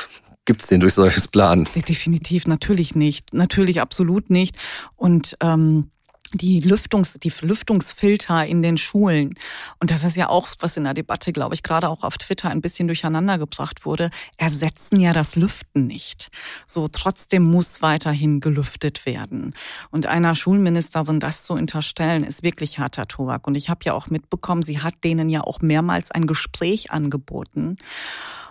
[0.45, 1.67] Gibt es den Durchseuchungsplan?
[1.73, 3.34] Definitiv, natürlich nicht.
[3.34, 4.56] Natürlich absolut nicht.
[4.95, 5.89] Und ähm,
[6.38, 9.36] die Lüftungs, die Lüftungsfilter in den Schulen.
[9.80, 12.50] Und das ist ja auch, was in der Debatte, glaube ich, gerade auch auf Twitter
[12.50, 16.30] ein bisschen durcheinander gebracht wurde, ersetzen ja das Lüften nicht.
[16.65, 19.54] So, trotzdem muss weiterhin gelüftet werden.
[19.91, 23.48] Und einer Schulministerin das zu unterstellen, ist wirklich harter Tobak.
[23.48, 27.78] Und ich habe ja auch mitbekommen, sie hat denen ja auch mehrmals ein Gespräch angeboten.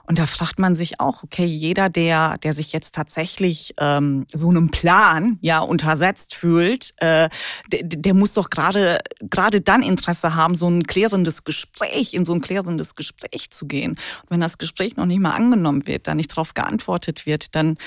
[0.06, 4.50] Und da fragt man sich auch, okay, jeder, der, der sich jetzt tatsächlich ähm, so
[4.50, 7.28] einem Plan ja untersetzt fühlt, äh,
[7.72, 12.34] der, der muss doch gerade gerade dann Interesse haben, so ein klärendes Gespräch, in so
[12.34, 13.92] ein klärendes Gespräch zu gehen.
[13.92, 17.78] Und wenn das Gespräch noch nicht mal angenommen wird, da nicht darauf geantwortet wird, dann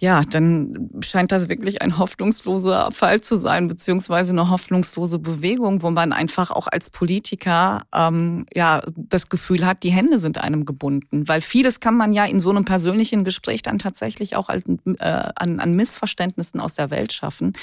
[0.00, 5.90] ja, dann scheint das wirklich ein hoffnungsloser Fall zu sein, beziehungsweise eine hoffnungslose Bewegung, wo
[5.90, 11.26] man einfach auch als Politiker ähm, ja das Gefühl hat, die Hände sind einem gebunden.
[11.26, 14.60] Weil vieles kann man ja in so einem persönlichen Gespräch dann tatsächlich auch äh,
[15.00, 17.54] an, an Missverständnissen aus der Welt schaffen.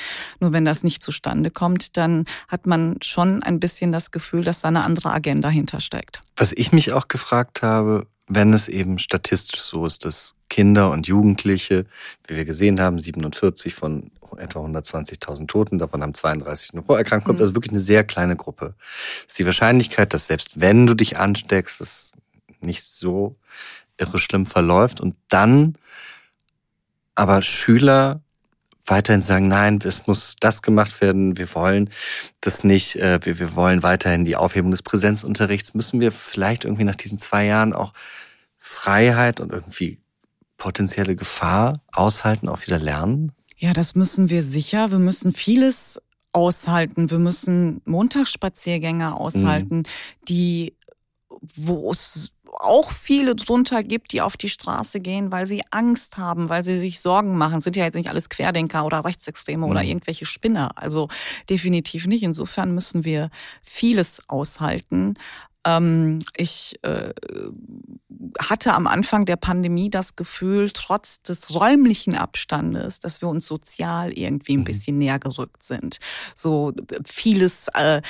[0.42, 4.60] Nur wenn das nicht zustande kommt, dann hat man schon ein bisschen das Gefühl, dass
[4.60, 6.22] da eine andere Agenda hintersteckt.
[6.36, 11.08] Was ich mich auch gefragt habe, wenn es eben statistisch so ist, dass Kinder und
[11.08, 11.86] Jugendliche,
[12.28, 17.40] wie wir gesehen haben, 47 von etwa 120.000 Toten, davon haben 32 eine Vorerkrankung, mhm.
[17.40, 18.76] das ist wirklich eine sehr kleine Gruppe.
[19.28, 22.12] ist die Wahrscheinlichkeit, dass selbst wenn du dich ansteckst, es
[22.62, 23.36] nicht so
[23.98, 25.78] irre schlimm verläuft und dann
[27.14, 28.22] aber Schüler
[28.86, 31.90] weiterhin sagen, nein, es muss das gemacht werden, wir wollen
[32.42, 36.84] das nicht, äh, wir, wir wollen weiterhin die Aufhebung des Präsenzunterrichts, müssen wir vielleicht irgendwie
[36.84, 37.94] nach diesen zwei Jahren auch
[38.58, 40.00] Freiheit und irgendwie
[40.58, 43.32] potenzielle Gefahr aushalten, auch wieder lernen?
[43.58, 44.92] Ja, das müssen wir sicher.
[44.92, 47.10] Wir müssen vieles aushalten.
[47.10, 49.86] Wir müssen Montagsspaziergänge aushalten, mhm.
[50.28, 50.74] die,
[51.56, 56.50] wo es auch viele drunter gibt, die auf die Straße gehen, weil sie Angst haben,
[56.50, 57.62] weil sie sich Sorgen machen.
[57.62, 59.72] Sind ja jetzt nicht alles Querdenker oder Rechtsextreme mhm.
[59.72, 60.72] oder irgendwelche Spinner.
[60.76, 61.10] Also
[61.50, 62.24] definitiv nicht.
[62.24, 63.30] Insofern müssen wir
[63.62, 65.16] vieles aushalten.
[65.66, 67.12] Ähm, ich äh,
[68.40, 74.14] hatte am Anfang der Pandemie das Gefühl, trotz des räumlichen Abstandes, dass wir uns sozial
[74.14, 74.66] irgendwie ein mhm.
[74.66, 75.98] bisschen näher gerückt sind.
[76.36, 78.02] So vieles äh,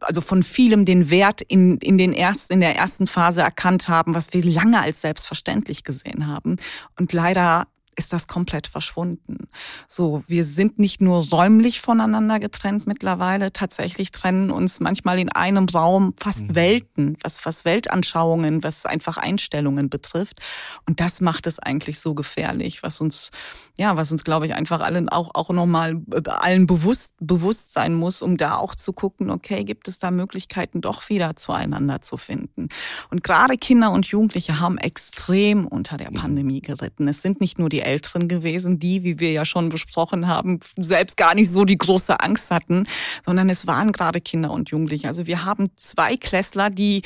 [0.00, 4.14] also von vielem den Wert in, in, den ersten, in der ersten Phase erkannt haben,
[4.14, 6.56] was wir lange als selbstverständlich gesehen haben.
[6.98, 7.66] Und leider
[7.98, 9.48] ist das komplett verschwunden.
[9.88, 15.68] So, wir sind nicht nur räumlich voneinander getrennt mittlerweile, tatsächlich trennen uns manchmal in einem
[15.68, 16.54] Raum fast mhm.
[16.54, 20.40] Welten, was, was Weltanschauungen, was einfach Einstellungen betrifft.
[20.86, 23.30] Und das macht es eigentlich so gefährlich, was uns,
[23.78, 27.94] ja, was uns, glaube ich, einfach allen auch, auch nochmal äh, allen bewusst, bewusst sein
[27.94, 32.16] muss, um da auch zu gucken, okay, gibt es da Möglichkeiten, doch wieder zueinander zu
[32.16, 32.68] finden.
[33.10, 36.08] Und gerade Kinder und Jugendliche haben extrem unter der.
[36.18, 37.06] Pandemie geritten.
[37.06, 41.16] Es sind nicht nur die Älteren gewesen, die, wie wir ja schon besprochen haben, selbst
[41.16, 42.86] gar nicht so die große Angst hatten,
[43.24, 45.06] sondern es waren gerade Kinder und Jugendliche.
[45.06, 47.02] Also wir haben zwei Klässler, die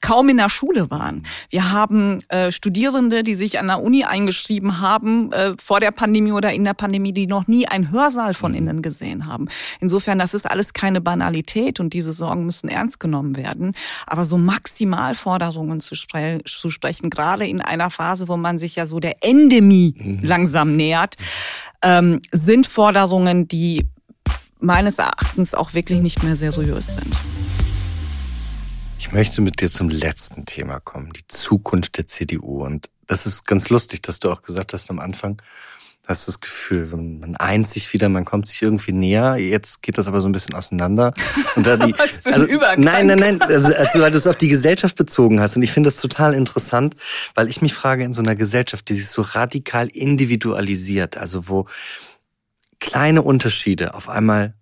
[0.00, 1.26] kaum in der Schule waren.
[1.50, 6.11] Wir haben äh, Studierende, die sich an der Uni eingeschrieben haben, äh, vor der Pandemie
[6.32, 8.58] oder in der Pandemie, die noch nie einen Hörsaal von mhm.
[8.58, 9.48] innen gesehen haben.
[9.80, 13.74] Insofern, das ist alles keine Banalität und diese Sorgen müssen ernst genommen werden.
[14.06, 18.86] Aber so Maximalforderungen zu, spre zu sprechen, gerade in einer Phase, wo man sich ja
[18.86, 21.16] so der Endemie mhm langsam nähert,
[21.82, 23.86] ähm, sind Forderungen, die
[24.60, 27.14] meines Erachtens auch wirklich nicht mehr seriös sind.
[28.98, 32.64] Ich möchte mit dir zum letzten Thema kommen, die Zukunft der CDU.
[32.64, 35.42] Und das ist ganz lustig, dass du auch gesagt hast am Anfang,
[36.12, 39.36] hast du das Gefühl, man eint sich wieder, man kommt sich irgendwie näher.
[39.36, 41.12] Jetzt geht das aber so ein bisschen auseinander.
[41.56, 42.46] Und da die, Was für also,
[42.76, 45.56] nein, nein, nein, also, also weil du es auf die Gesellschaft bezogen hast.
[45.56, 46.94] Und ich finde das total interessant,
[47.34, 51.66] weil ich mich frage, in so einer Gesellschaft, die sich so radikal individualisiert, also wo
[52.78, 54.54] kleine Unterschiede auf einmal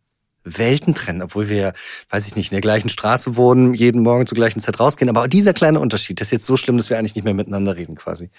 [0.45, 1.73] Welten trennen, obwohl wir,
[2.11, 5.09] weiß ich nicht, in der gleichen Straße wohnen, jeden Morgen zur gleichen Zeit rausgehen.
[5.09, 7.77] Aber dieser kleine Unterschied, das ist jetzt so schlimm, dass wir eigentlich nicht mehr miteinander
[7.77, 8.31] reden quasi,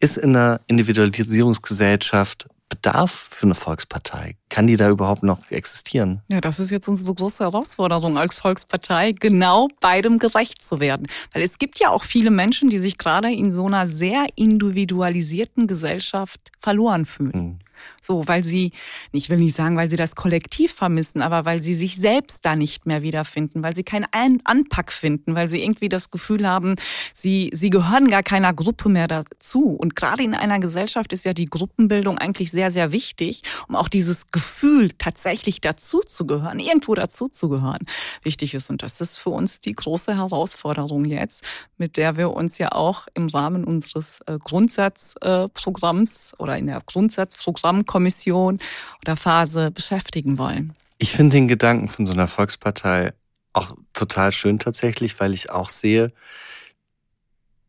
[0.00, 4.36] ist in einer Individualisierungsgesellschaft Bedarf für eine Volkspartei?
[4.48, 6.22] Kann die da überhaupt noch existieren?
[6.28, 11.06] Ja, das ist jetzt unsere große Herausforderung als Volkspartei, genau beidem gerecht zu werden.
[11.34, 15.66] Weil es gibt ja auch viele Menschen, die sich gerade in so einer sehr individualisierten
[15.66, 17.32] Gesellschaft verloren fühlen.
[17.34, 17.58] Mhm.
[18.00, 18.72] So, weil sie,
[19.12, 22.56] ich will nicht sagen, weil sie das Kollektiv vermissen, aber weil sie sich selbst da
[22.56, 24.06] nicht mehr wiederfinden, weil sie keinen
[24.44, 26.74] Anpack finden, weil sie irgendwie das Gefühl haben,
[27.14, 29.70] sie, sie gehören gar keiner Gruppe mehr dazu.
[29.70, 33.88] Und gerade in einer Gesellschaft ist ja die Gruppenbildung eigentlich sehr, sehr wichtig, um auch
[33.88, 37.86] dieses Gefühl tatsächlich dazu zu gehören, irgendwo dazu zu gehören,
[38.22, 38.70] wichtig ist.
[38.70, 41.44] Und das ist für uns die große Herausforderung jetzt,
[41.78, 47.71] mit der wir uns ja auch im Rahmen unseres äh, Grundsatzprogramms oder in der Grundsatzprogramm
[47.86, 48.58] Kommission
[49.02, 50.74] oder Phase beschäftigen wollen.
[50.98, 53.12] Ich finde den Gedanken von so einer Volkspartei
[53.52, 56.12] auch total schön tatsächlich, weil ich auch sehe,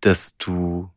[0.01, 0.89] dass du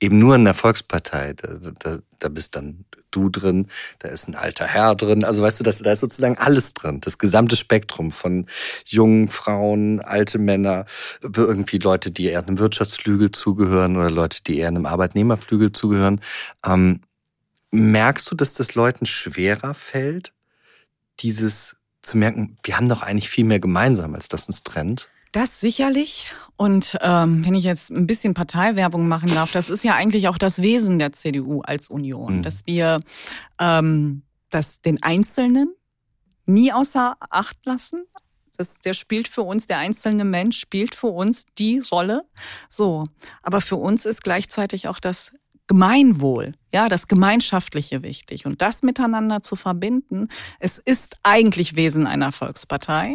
[0.00, 3.66] eben nur in der Volkspartei, da, da, da bist dann du drin,
[3.98, 7.00] da ist ein alter Herr drin, also weißt du, dass, da ist sozusagen alles drin,
[7.00, 8.46] das gesamte Spektrum von
[8.86, 10.86] jungen Frauen, alte Männer,
[11.22, 16.20] irgendwie Leute, die eher einem Wirtschaftsflügel zugehören oder Leute, die eher einem Arbeitnehmerflügel zugehören.
[16.64, 17.00] Ähm,
[17.70, 20.32] Merkst du, dass das Leuten schwerer fällt,
[21.20, 25.10] dieses zu merken, wir haben doch eigentlich viel mehr gemeinsam, als das uns trennt?
[25.32, 26.32] Das sicherlich.
[26.56, 30.38] Und ähm, wenn ich jetzt ein bisschen Parteiwerbung machen darf, das ist ja eigentlich auch
[30.38, 32.42] das Wesen der CDU als Union, mhm.
[32.42, 33.00] dass wir
[33.60, 35.74] ähm, dass den Einzelnen
[36.46, 38.04] nie außer Acht lassen.
[38.56, 42.24] Das, der spielt für uns, der einzelne Mensch spielt für uns die Rolle.
[42.68, 43.04] So.
[43.42, 45.32] Aber für uns ist gleichzeitig auch das
[45.70, 48.44] Gemeinwohl, ja, das Gemeinschaftliche wichtig.
[48.44, 50.26] Und das miteinander zu verbinden,
[50.58, 53.14] es ist eigentlich Wesen einer Volkspartei.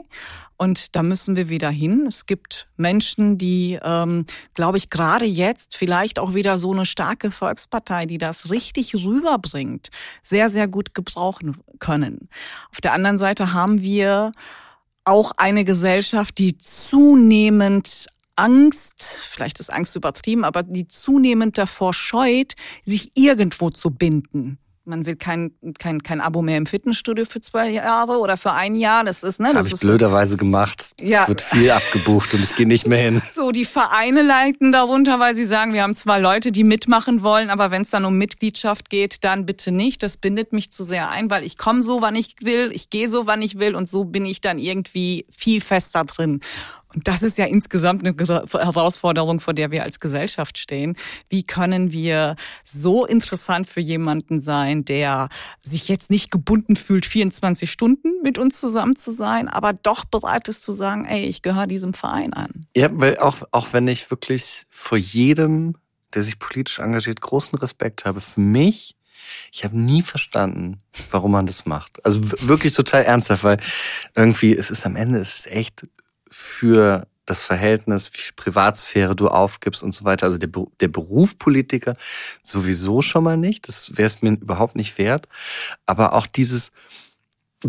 [0.55, 2.05] Und da müssen wir wieder hin.
[2.07, 7.29] Es gibt Menschen, die, ähm, glaube ich, gerade jetzt vielleicht auch wieder so eine starke
[7.29, 9.89] Volkspartei, die das richtig rüberbringt,
[10.21, 12.29] sehr, sehr gut gebrauchen können.
[12.71, 14.31] Auf der anderen Seite haben wir
[15.03, 22.55] auch eine Gesellschaft, die zunehmend Angst, vielleicht ist Angst übertrieben, aber die zunehmend davor scheut,
[22.83, 24.59] sich irgendwo zu binden.
[24.87, 28.75] Man will kein, kein, kein Abo mehr im Fitnessstudio für zwei Jahre oder für ein
[28.75, 29.03] Jahr.
[29.03, 29.51] Das ist, ne?
[29.51, 30.91] Das Habe ich blöderweise gemacht.
[30.99, 31.27] Ja.
[31.27, 33.21] Wird viel abgebucht und ich gehe nicht mehr hin.
[33.31, 37.49] So, die Vereine leiten darunter, weil sie sagen, wir haben zwar Leute, die mitmachen wollen,
[37.49, 40.03] aber wenn es dann um Mitgliedschaft geht, dann bitte nicht.
[40.03, 43.09] Das bindet mich zu sehr ein, weil ich komme so, wann ich will, ich gehe
[43.09, 46.41] so, wann ich will und so bin ich dann irgendwie viel fester drin.
[46.95, 50.95] Und das ist ja insgesamt eine Herausforderung, vor der wir als Gesellschaft stehen.
[51.29, 55.29] Wie können wir so interessant für jemanden sein, der
[55.61, 60.47] sich jetzt nicht gebunden fühlt, 24 Stunden mit uns zusammen zu sein, aber doch bereit
[60.47, 62.65] ist zu sagen, ey, ich gehöre diesem Verein an.
[62.75, 65.75] Ja, weil auch, auch wenn ich wirklich vor jedem,
[66.13, 68.95] der sich politisch engagiert, großen Respekt habe, für mich
[69.51, 72.05] ich habe nie verstanden, warum man das macht.
[72.05, 73.57] Also wirklich total ernsthaft, weil
[74.15, 75.87] irgendwie es ist am Ende es ist echt
[76.37, 80.25] für das Verhältnis, wie viel Privatsphäre du aufgibst und so weiter.
[80.25, 80.49] Also der,
[80.81, 81.95] der Beruf Politiker
[82.41, 83.67] sowieso schon mal nicht.
[83.69, 85.29] Das wäre es mir überhaupt nicht wert.
[85.85, 86.71] Aber auch dieses,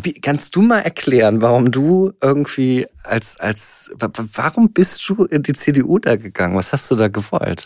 [0.04, 5.54] wie, kannst du mal erklären, warum du irgendwie als, als, warum bist du in die
[5.54, 6.56] CDU da gegangen?
[6.56, 7.64] Was hast du da gewollt?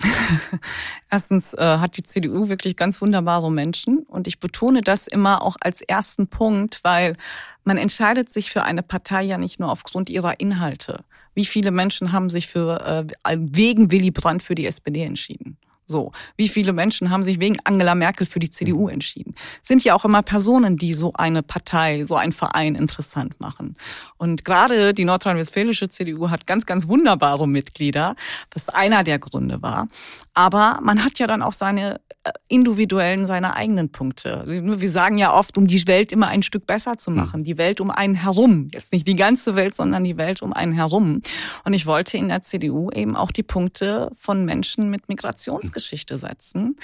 [1.11, 5.57] Erstens äh, hat die CDU wirklich ganz wunderbare Menschen und ich betone das immer auch
[5.61, 7.17] als ersten Punkt, weil
[7.65, 11.05] man entscheidet sich für eine Partei ja nicht nur aufgrund ihrer Inhalte.
[11.35, 15.57] Wie viele Menschen haben sich für, äh, wegen Willy Brandt für die SPD entschieden?
[15.91, 18.91] So, wie viele Menschen haben sich wegen Angela Merkel für die CDU mhm.
[18.91, 19.35] entschieden?
[19.61, 23.77] Sind ja auch immer Personen, die so eine Partei, so einen Verein interessant machen.
[24.17, 28.15] Und gerade die nordrhein-westfälische CDU hat ganz, ganz wunderbare Mitglieder,
[28.55, 29.89] was einer der Gründe war.
[30.33, 34.45] Aber man hat ja dann auch seine äh, individuellen, seine eigenen Punkte.
[34.47, 37.45] Wir sagen ja oft, um die Welt immer ein Stück besser zu machen, mhm.
[37.45, 38.69] die Welt um einen herum.
[38.73, 41.23] Jetzt nicht die ganze Welt, sondern die Welt um einen herum.
[41.65, 46.19] Und ich wollte in der CDU eben auch die Punkte von Menschen mit Migrationsgeschichte Geschichte
[46.19, 46.77] setzen,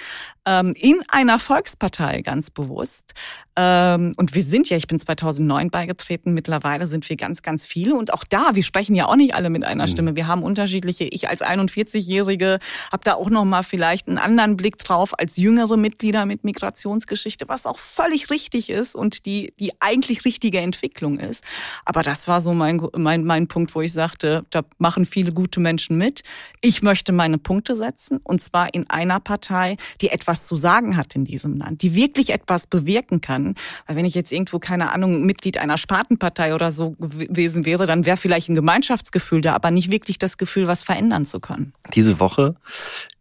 [0.47, 3.13] ähm, in einer Volkspartei ganz bewusst.
[3.59, 7.95] Ähm, und wir sind ja, ich bin 2009 beigetreten, mittlerweile sind wir ganz, ganz viele.
[7.95, 9.91] Und auch da, wir sprechen ja auch nicht alle mit einer mhm.
[9.91, 10.17] Stimme.
[10.17, 12.59] Wir haben unterschiedliche, ich als 41-Jährige
[12.93, 17.65] habe da auch nochmal vielleicht einen anderen Blick drauf als jüngere Mitglieder mit Migrationsgeschichte, was
[17.65, 21.43] auch völlig richtig ist und die, die eigentlich richtige Entwicklung ist.
[21.87, 25.61] Aber das war so mein, mein, mein Punkt, wo ich sagte, da machen viele gute
[25.61, 26.23] Menschen mit.
[26.61, 31.15] Ich möchte meine Punkte setzen und zwar in einer Partei, die etwas zu sagen hat
[31.15, 33.46] in diesem Land, die wirklich etwas bewirken kann.
[33.87, 38.05] Weil wenn ich jetzt irgendwo, keine Ahnung, Mitglied einer Spartenpartei oder so gewesen wäre, dann
[38.05, 41.73] wäre vielleicht ein Gemeinschaftsgefühl da, aber nicht wirklich das Gefühl, was verändern zu können.
[41.95, 42.57] Diese Woche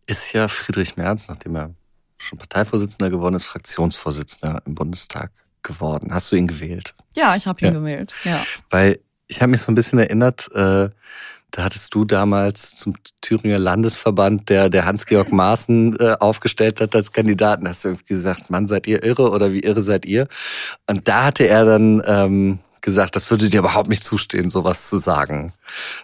[0.08, 1.76] ist ja Friedrich Merz, nachdem er
[2.18, 5.32] schon Parteivorsitzender geworden ist, Fraktionsvorsitzender im Bundestag
[5.64, 6.14] geworden.
[6.14, 6.96] Hast du ihn gewählt?
[7.16, 7.80] Ja, ich habe ihn ja.
[7.80, 8.14] gewählt.
[8.24, 8.42] Ja.
[8.70, 10.90] Weil ich habe mich so ein bisschen erinnert, äh,
[11.52, 17.14] da hattest du damals zum Thüringer Landesverband, der, der Hans-Georg Maaßen äh, aufgestellt hat als
[17.14, 20.28] Kandidaten, hast du irgendwie gesagt, Mann, seid ihr irre oder wie irre seid ihr?
[20.88, 24.98] Und da hatte er dann ähm, gesagt, das würde dir überhaupt nicht zustehen, sowas zu
[24.98, 25.54] sagen.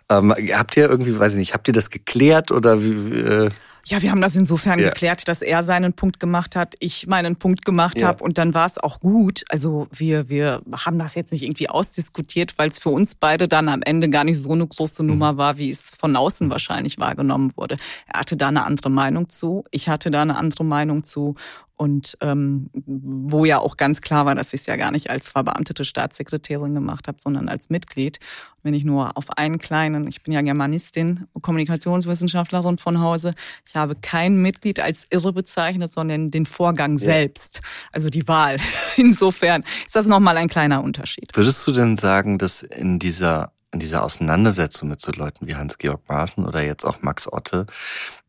[0.09, 3.19] Ähm, habt ihr irgendwie, weiß ich nicht, habt ihr das geklärt oder wie?
[3.19, 3.49] Äh
[3.85, 4.89] ja, wir haben das insofern ja.
[4.89, 8.07] geklärt, dass er seinen Punkt gemacht hat, ich meinen Punkt gemacht ja.
[8.07, 9.43] habe und dann war es auch gut.
[9.49, 13.69] Also wir, wir haben das jetzt nicht irgendwie ausdiskutiert, weil es für uns beide dann
[13.69, 15.37] am Ende gar nicht so eine große Nummer mhm.
[15.37, 17.77] war, wie es von außen wahrscheinlich wahrgenommen wurde.
[18.07, 21.35] Er hatte da eine andere Meinung zu, ich hatte da eine andere Meinung zu
[21.81, 25.31] und ähm, wo ja auch ganz klar war, dass ich es ja gar nicht als
[25.31, 28.19] verbeamtete Staatssekretärin gemacht habe, sondern als Mitglied.
[28.57, 33.33] Und wenn ich nur auf einen kleinen, ich bin ja Germanistin, Kommunikationswissenschaftlerin von Hause,
[33.67, 37.05] ich habe kein Mitglied als irre bezeichnet, sondern den Vorgang ja.
[37.05, 38.57] selbst, also die Wahl.
[38.97, 41.31] Insofern ist das nochmal ein kleiner Unterschied.
[41.33, 46.01] Würdest du denn sagen, dass in dieser in dieser Auseinandersetzung mit so Leuten wie Hans-Georg
[46.07, 47.65] Maaßen oder jetzt auch Max Otte,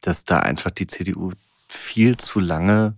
[0.00, 1.32] dass da einfach die CDU
[1.68, 2.94] viel zu lange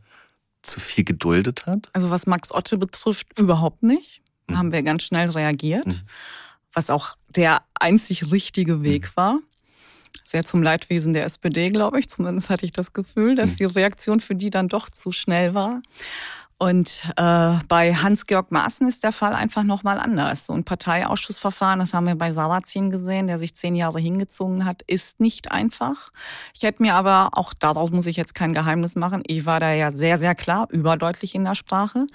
[0.64, 1.88] zu viel geduldet hat?
[1.92, 4.22] Also was Max Otte betrifft, überhaupt nicht.
[4.46, 4.58] Da mhm.
[4.58, 6.00] haben wir ganz schnell reagiert, mhm.
[6.72, 9.16] was auch der einzig richtige Weg mhm.
[9.16, 9.38] war.
[10.22, 12.08] Sehr zum Leidwesen der SPD, glaube ich.
[12.08, 13.56] Zumindest hatte ich das Gefühl, dass mhm.
[13.56, 15.82] die Reaktion für die dann doch zu schnell war.
[16.58, 20.46] Und äh, bei Hans-Georg Maaßen ist der Fall einfach nochmal anders.
[20.46, 24.82] So ein Parteiausschussverfahren, das haben wir bei Sarrazin gesehen, der sich zehn Jahre hingezogen hat,
[24.86, 26.10] ist nicht einfach.
[26.54, 29.72] Ich hätte mir aber, auch darauf muss ich jetzt kein Geheimnis machen, ich war da
[29.72, 32.06] ja sehr, sehr klar, überdeutlich in der Sprache.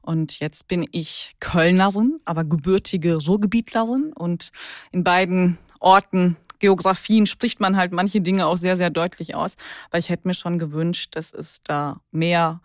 [0.00, 4.12] Und jetzt bin ich Kölnerin, aber gebürtige Ruhrgebietlerin.
[4.14, 4.50] Und
[4.92, 9.56] in beiden Orten Geografien spricht man halt manche Dinge auch sehr, sehr deutlich aus.
[9.90, 12.60] Aber ich hätte mir schon gewünscht, dass es da mehr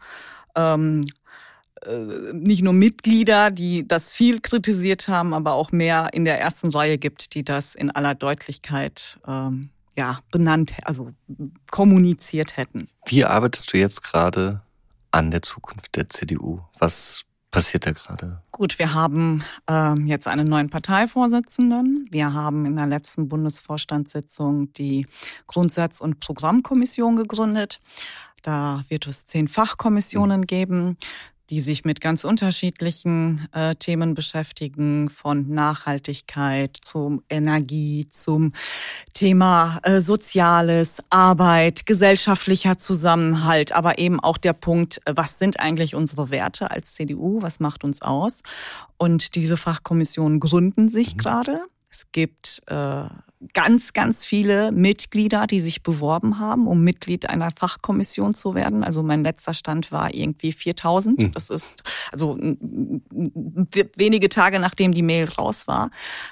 [0.55, 1.22] ähm, äh,
[2.33, 6.97] nicht nur Mitglieder, die das viel kritisiert haben, aber auch mehr in der ersten Reihe
[6.97, 11.11] gibt, die das in aller Deutlichkeit ähm, ja, benannt, also
[11.71, 12.89] kommuniziert hätten.
[13.05, 14.61] Wie arbeitest du jetzt gerade
[15.11, 16.61] an der Zukunft der CDU?
[16.79, 18.41] Was passiert da gerade?
[18.51, 22.07] Gut, wir haben ähm, jetzt einen neuen Parteivorsitzenden.
[22.11, 25.05] Wir haben in der letzten Bundesvorstandssitzung die
[25.47, 27.79] Grundsatz- und Programmkommission gegründet.
[28.41, 30.47] Da wird es zehn Fachkommissionen mhm.
[30.47, 30.97] geben
[31.49, 38.53] die sich mit ganz unterschiedlichen äh, Themen beschäftigen, von Nachhaltigkeit zum Energie, zum
[39.13, 45.95] Thema äh, Soziales, Arbeit, gesellschaftlicher Zusammenhalt, aber eben auch der Punkt, äh, was sind eigentlich
[45.95, 48.41] unsere Werte als CDU, was macht uns aus?
[48.97, 51.17] Und diese Fachkommissionen gründen sich mhm.
[51.17, 51.59] gerade.
[51.89, 53.05] Es gibt äh,
[53.53, 58.83] ganz, ganz viele Mitglieder, die sich beworben haben, um Mitglied einer Fachkommission zu werden.
[58.83, 61.19] Also mein letzter Stand war irgendwie 4000.
[61.19, 61.31] Mhm.
[61.33, 62.37] Das ist also
[63.95, 65.89] wenige Tage nachdem die Mail raus war.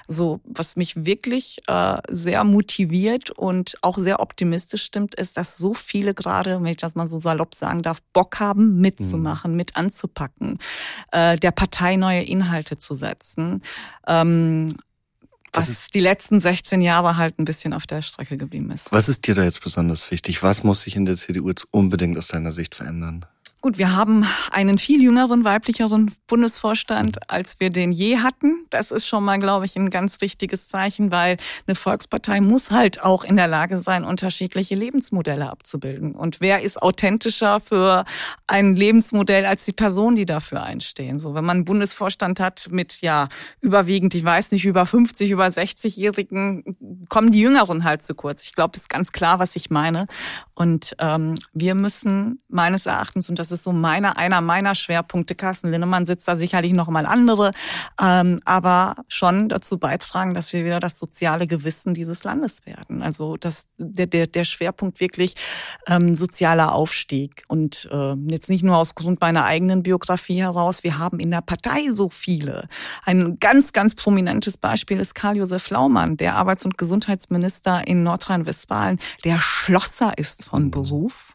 [0.08, 5.74] So, was mich wirklich äh, sehr motiviert und auch sehr optimistisch stimmt, ist, dass so
[5.74, 9.56] viele gerade, wenn ich das mal so salopp sagen darf, Bock haben, mitzumachen, mhm.
[9.56, 10.58] mit anzupacken,
[11.10, 13.62] äh, der Partei neue Inhalte zu setzen.
[14.06, 14.68] Ähm,
[15.52, 18.90] was, was die letzten 16 Jahre halt ein bisschen auf der Strecke geblieben ist.
[18.92, 20.42] Was ist dir da jetzt besonders wichtig?
[20.42, 23.26] Was muss sich in der CDU jetzt unbedingt aus deiner Sicht verändern?
[23.64, 28.66] Gut, wir haben einen viel jüngeren, weiblicheren Bundesvorstand, als wir den je hatten.
[28.70, 31.36] Das ist schon mal, glaube ich, ein ganz richtiges Zeichen, weil
[31.68, 36.16] eine Volkspartei muss halt auch in der Lage sein, unterschiedliche Lebensmodelle abzubilden.
[36.16, 38.04] Und wer ist authentischer für
[38.48, 41.20] ein Lebensmodell als die Personen, die dafür einstehen?
[41.20, 43.28] So, wenn man einen Bundesvorstand hat mit, ja,
[43.60, 48.44] überwiegend, ich weiß nicht, über 50, über 60-Jährigen, kommen die Jüngeren halt zu kurz.
[48.44, 50.08] Ich glaube, es ist ganz klar, was ich meine.
[50.56, 55.34] Und ähm, wir müssen meines Erachtens, und das ist so meiner, einer meiner Schwerpunkte.
[55.34, 57.52] Carsten Linnemann sitzt da sicherlich noch mal andere,
[58.00, 63.02] ähm, aber schon dazu beitragen, dass wir wieder das soziale Gewissen dieses Landes werden.
[63.02, 65.34] Also dass der, der, der Schwerpunkt wirklich
[65.86, 67.44] ähm, sozialer Aufstieg.
[67.48, 71.42] Und äh, jetzt nicht nur aus Grund meiner eigenen Biografie heraus, wir haben in der
[71.42, 72.68] Partei so viele.
[73.04, 79.38] Ein ganz, ganz prominentes Beispiel ist Karl-Josef Laumann, der Arbeits- und Gesundheitsminister in Nordrhein-Westfalen, der
[79.40, 81.34] Schlosser ist von Beruf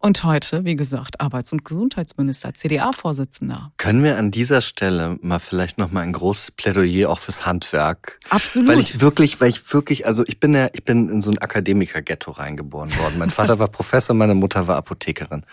[0.00, 3.72] und heute, wie gesagt, Arbeits- und Gesundheitsminister, CDA-Vorsitzender.
[3.78, 8.20] Können wir an dieser Stelle mal vielleicht noch mal ein großes Plädoyer auch fürs Handwerk?
[8.28, 8.68] Absolut.
[8.68, 11.38] Weil ich wirklich, weil ich wirklich, also ich bin ja, ich bin in so ein
[11.38, 13.18] Akademiker-Ghetto reingeboren worden.
[13.18, 15.44] Mein Vater war Professor, meine Mutter war Apothekerin.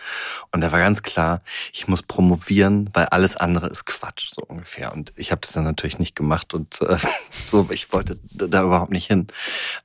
[0.51, 1.39] Und da war ganz klar,
[1.74, 4.93] ich muss promovieren, weil alles andere ist Quatsch, so ungefähr.
[4.93, 6.97] Und ich habe das dann natürlich nicht gemacht und äh,
[7.47, 9.26] so, ich wollte da überhaupt nicht hin.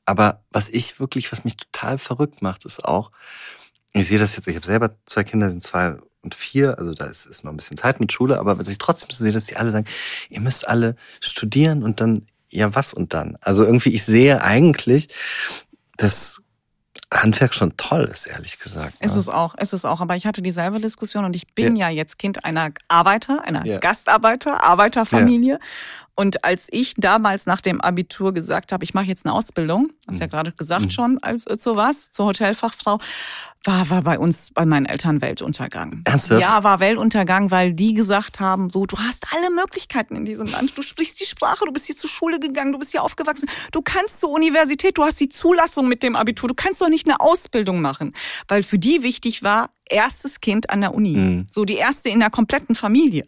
[0.04, 3.10] Aber was ich wirklich, was mich total verrückt macht, ist auch,
[3.92, 7.06] ich sehe das jetzt, ich habe selber zwei Kinder, sind zwei und vier, also da
[7.06, 9.46] ist, ist noch ein bisschen Zeit mit Schule, aber was ich trotzdem so sehe, dass
[9.46, 9.86] die alle sagen,
[10.28, 13.36] ihr müsst alle studieren und dann, ja, was und dann?
[13.40, 15.08] Also irgendwie, ich sehe eigentlich,
[15.96, 16.40] dass
[17.12, 18.94] Handwerk schon toll ist, ehrlich gesagt.
[19.00, 19.20] Ist ne?
[19.20, 20.00] es auch, ist es auch.
[20.00, 23.66] Aber ich hatte dieselbe Diskussion und ich bin ja, ja jetzt Kind einer Arbeiter, einer
[23.66, 23.78] Ja.
[23.78, 25.58] Gastarbeiter, Arbeiterfamilie.
[26.20, 30.20] Und als ich damals nach dem Abitur gesagt habe, ich mache jetzt eine Ausbildung, hast
[30.20, 30.30] ja Mhm.
[30.30, 30.90] gerade gesagt Mhm.
[30.90, 32.98] schon, als äh, zu was, zur Hotelfachfrau,
[33.64, 36.02] war, war bei uns, bei meinen Eltern Weltuntergang.
[36.04, 36.38] Ernsthaft?
[36.42, 40.76] Ja, war Weltuntergang, weil die gesagt haben, so, du hast alle Möglichkeiten in diesem Land.
[40.76, 43.80] Du sprichst die Sprache, du bist hier zur Schule gegangen, du bist hier aufgewachsen, du
[43.80, 47.18] kannst zur Universität, du hast die Zulassung mit dem Abitur, du kannst doch nicht eine
[47.20, 48.12] Ausbildung machen.
[48.46, 51.16] Weil für die wichtig war, erstes Kind an der Uni.
[51.16, 51.46] Mhm.
[51.50, 53.26] So die erste in der kompletten Familie.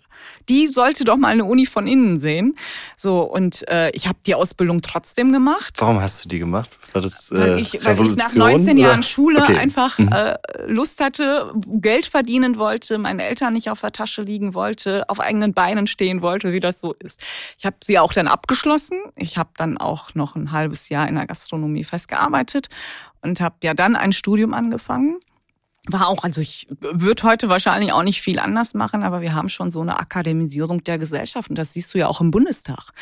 [0.48, 2.54] Die sollte doch mal eine Uni von innen sehen.
[2.96, 5.74] So, und äh, ich habe die Ausbildung trotzdem gemacht.
[5.78, 6.70] Warum hast du die gemacht?
[6.92, 8.86] War das äh, Weil ich, weil ich nach Revolution, 19 oder?
[8.88, 9.56] Jahren Schule Okay.
[9.56, 10.08] einfach Mhm.
[10.12, 15.18] äh, Lust hatte, Geld verdienen wollte, meine Eltern nicht auf der Tasche liegen wollte, auf
[15.20, 17.20] eigenen Beinen stehen wollte, wie das so ist.
[17.58, 18.98] Ich habe sie auch dann abgeschlossen.
[19.16, 22.68] Ich habe dann auch noch ein halbes Jahr in der Gastronomie festgearbeitet
[23.22, 25.18] und habe ja dann ein Studium angefangen.
[25.88, 29.48] War auch, also ich würde heute wahrscheinlich auch nicht viel anders machen, aber wir haben
[29.48, 32.92] schon so eine Akademisierung der Gesellschaft und das siehst du ja auch im Bundestag.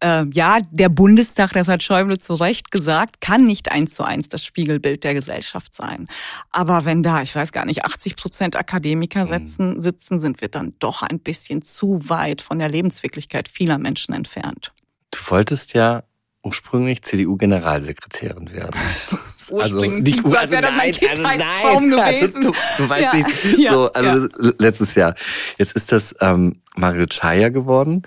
[0.00, 4.28] Äh, ja, der Bundestag, das hat Schäuble zu Recht gesagt, kann nicht eins zu eins
[4.28, 6.06] das Spiegelbild der Gesellschaft sein.
[6.50, 10.74] Aber wenn da, ich weiß gar nicht, 80 Prozent Akademiker sitzen, sitzen, sind wir dann
[10.80, 14.74] doch ein bisschen zu weit von der Lebenswirklichkeit vieler Menschen entfernt.
[15.12, 16.02] Du wolltest ja
[16.42, 18.80] ursprünglich CDU-Generalsekretärin werden.
[19.50, 22.22] Ursprünglich nicht so, als wäre das mein Kindheitstraum gewesen.
[22.22, 24.28] Also, du, du weißt, Ja, wie es ja, so, also
[24.58, 25.14] letztes Jahr.
[25.56, 28.02] Jetzt ist das ähm, Mario Chaya geworden.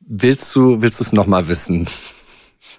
[0.00, 1.88] Willst du, willst du es nochmal wissen?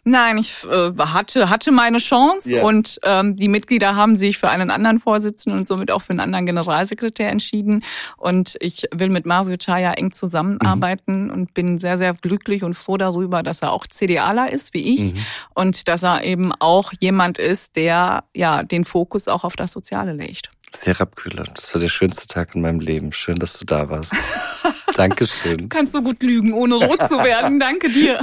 [0.08, 2.64] Nein, ich äh, hatte, hatte meine Chance Ja.
[2.64, 6.20] und ähm, die Mitglieder haben sich für einen anderen Vorsitzenden und somit auch für einen
[6.20, 7.84] anderen Generalsekretär entschieden.
[8.16, 12.98] Und ich will mit Mario Chaya eng zusammenarbeiten und bin sehr, sehr glücklich und froh
[12.98, 15.16] darüber, dass er auch CDAler ist, wie ich.
[15.16, 15.26] Mhm.
[15.56, 20.14] Und dass er eben auch jemand ist, der ja den Fokus auch auf das Soziale
[20.14, 20.52] legt.
[20.76, 23.14] Serap Kühler, das war der schönste Tag in meinem Leben.
[23.14, 24.14] Schön, dass du da warst.
[24.96, 25.58] Dankeschön.
[25.58, 27.60] Du kannst so gut lügen, ohne rot zu werden.
[27.60, 28.20] Danke dir.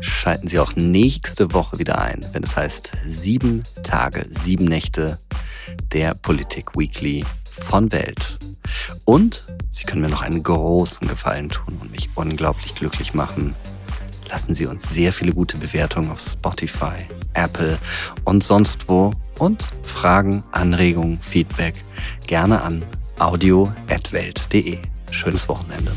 [0.00, 5.18] Schalten Sie auch nächste Woche wieder ein, wenn es heißt sieben Tage, sieben Nächte
[5.92, 8.38] der Politik Weekly von Welt.
[9.04, 13.54] Und Sie können mir noch einen großen Gefallen tun und mich unglaublich glücklich machen.
[14.30, 16.96] Lassen Sie uns sehr viele gute Bewertungen auf Spotify,
[17.34, 17.78] Apple
[18.24, 19.12] und sonst wo.
[19.38, 21.74] Und Fragen, Anregungen, Feedback
[22.26, 22.82] gerne an
[23.18, 24.78] audio.welt.de.
[25.10, 25.92] Schönes Wochenende.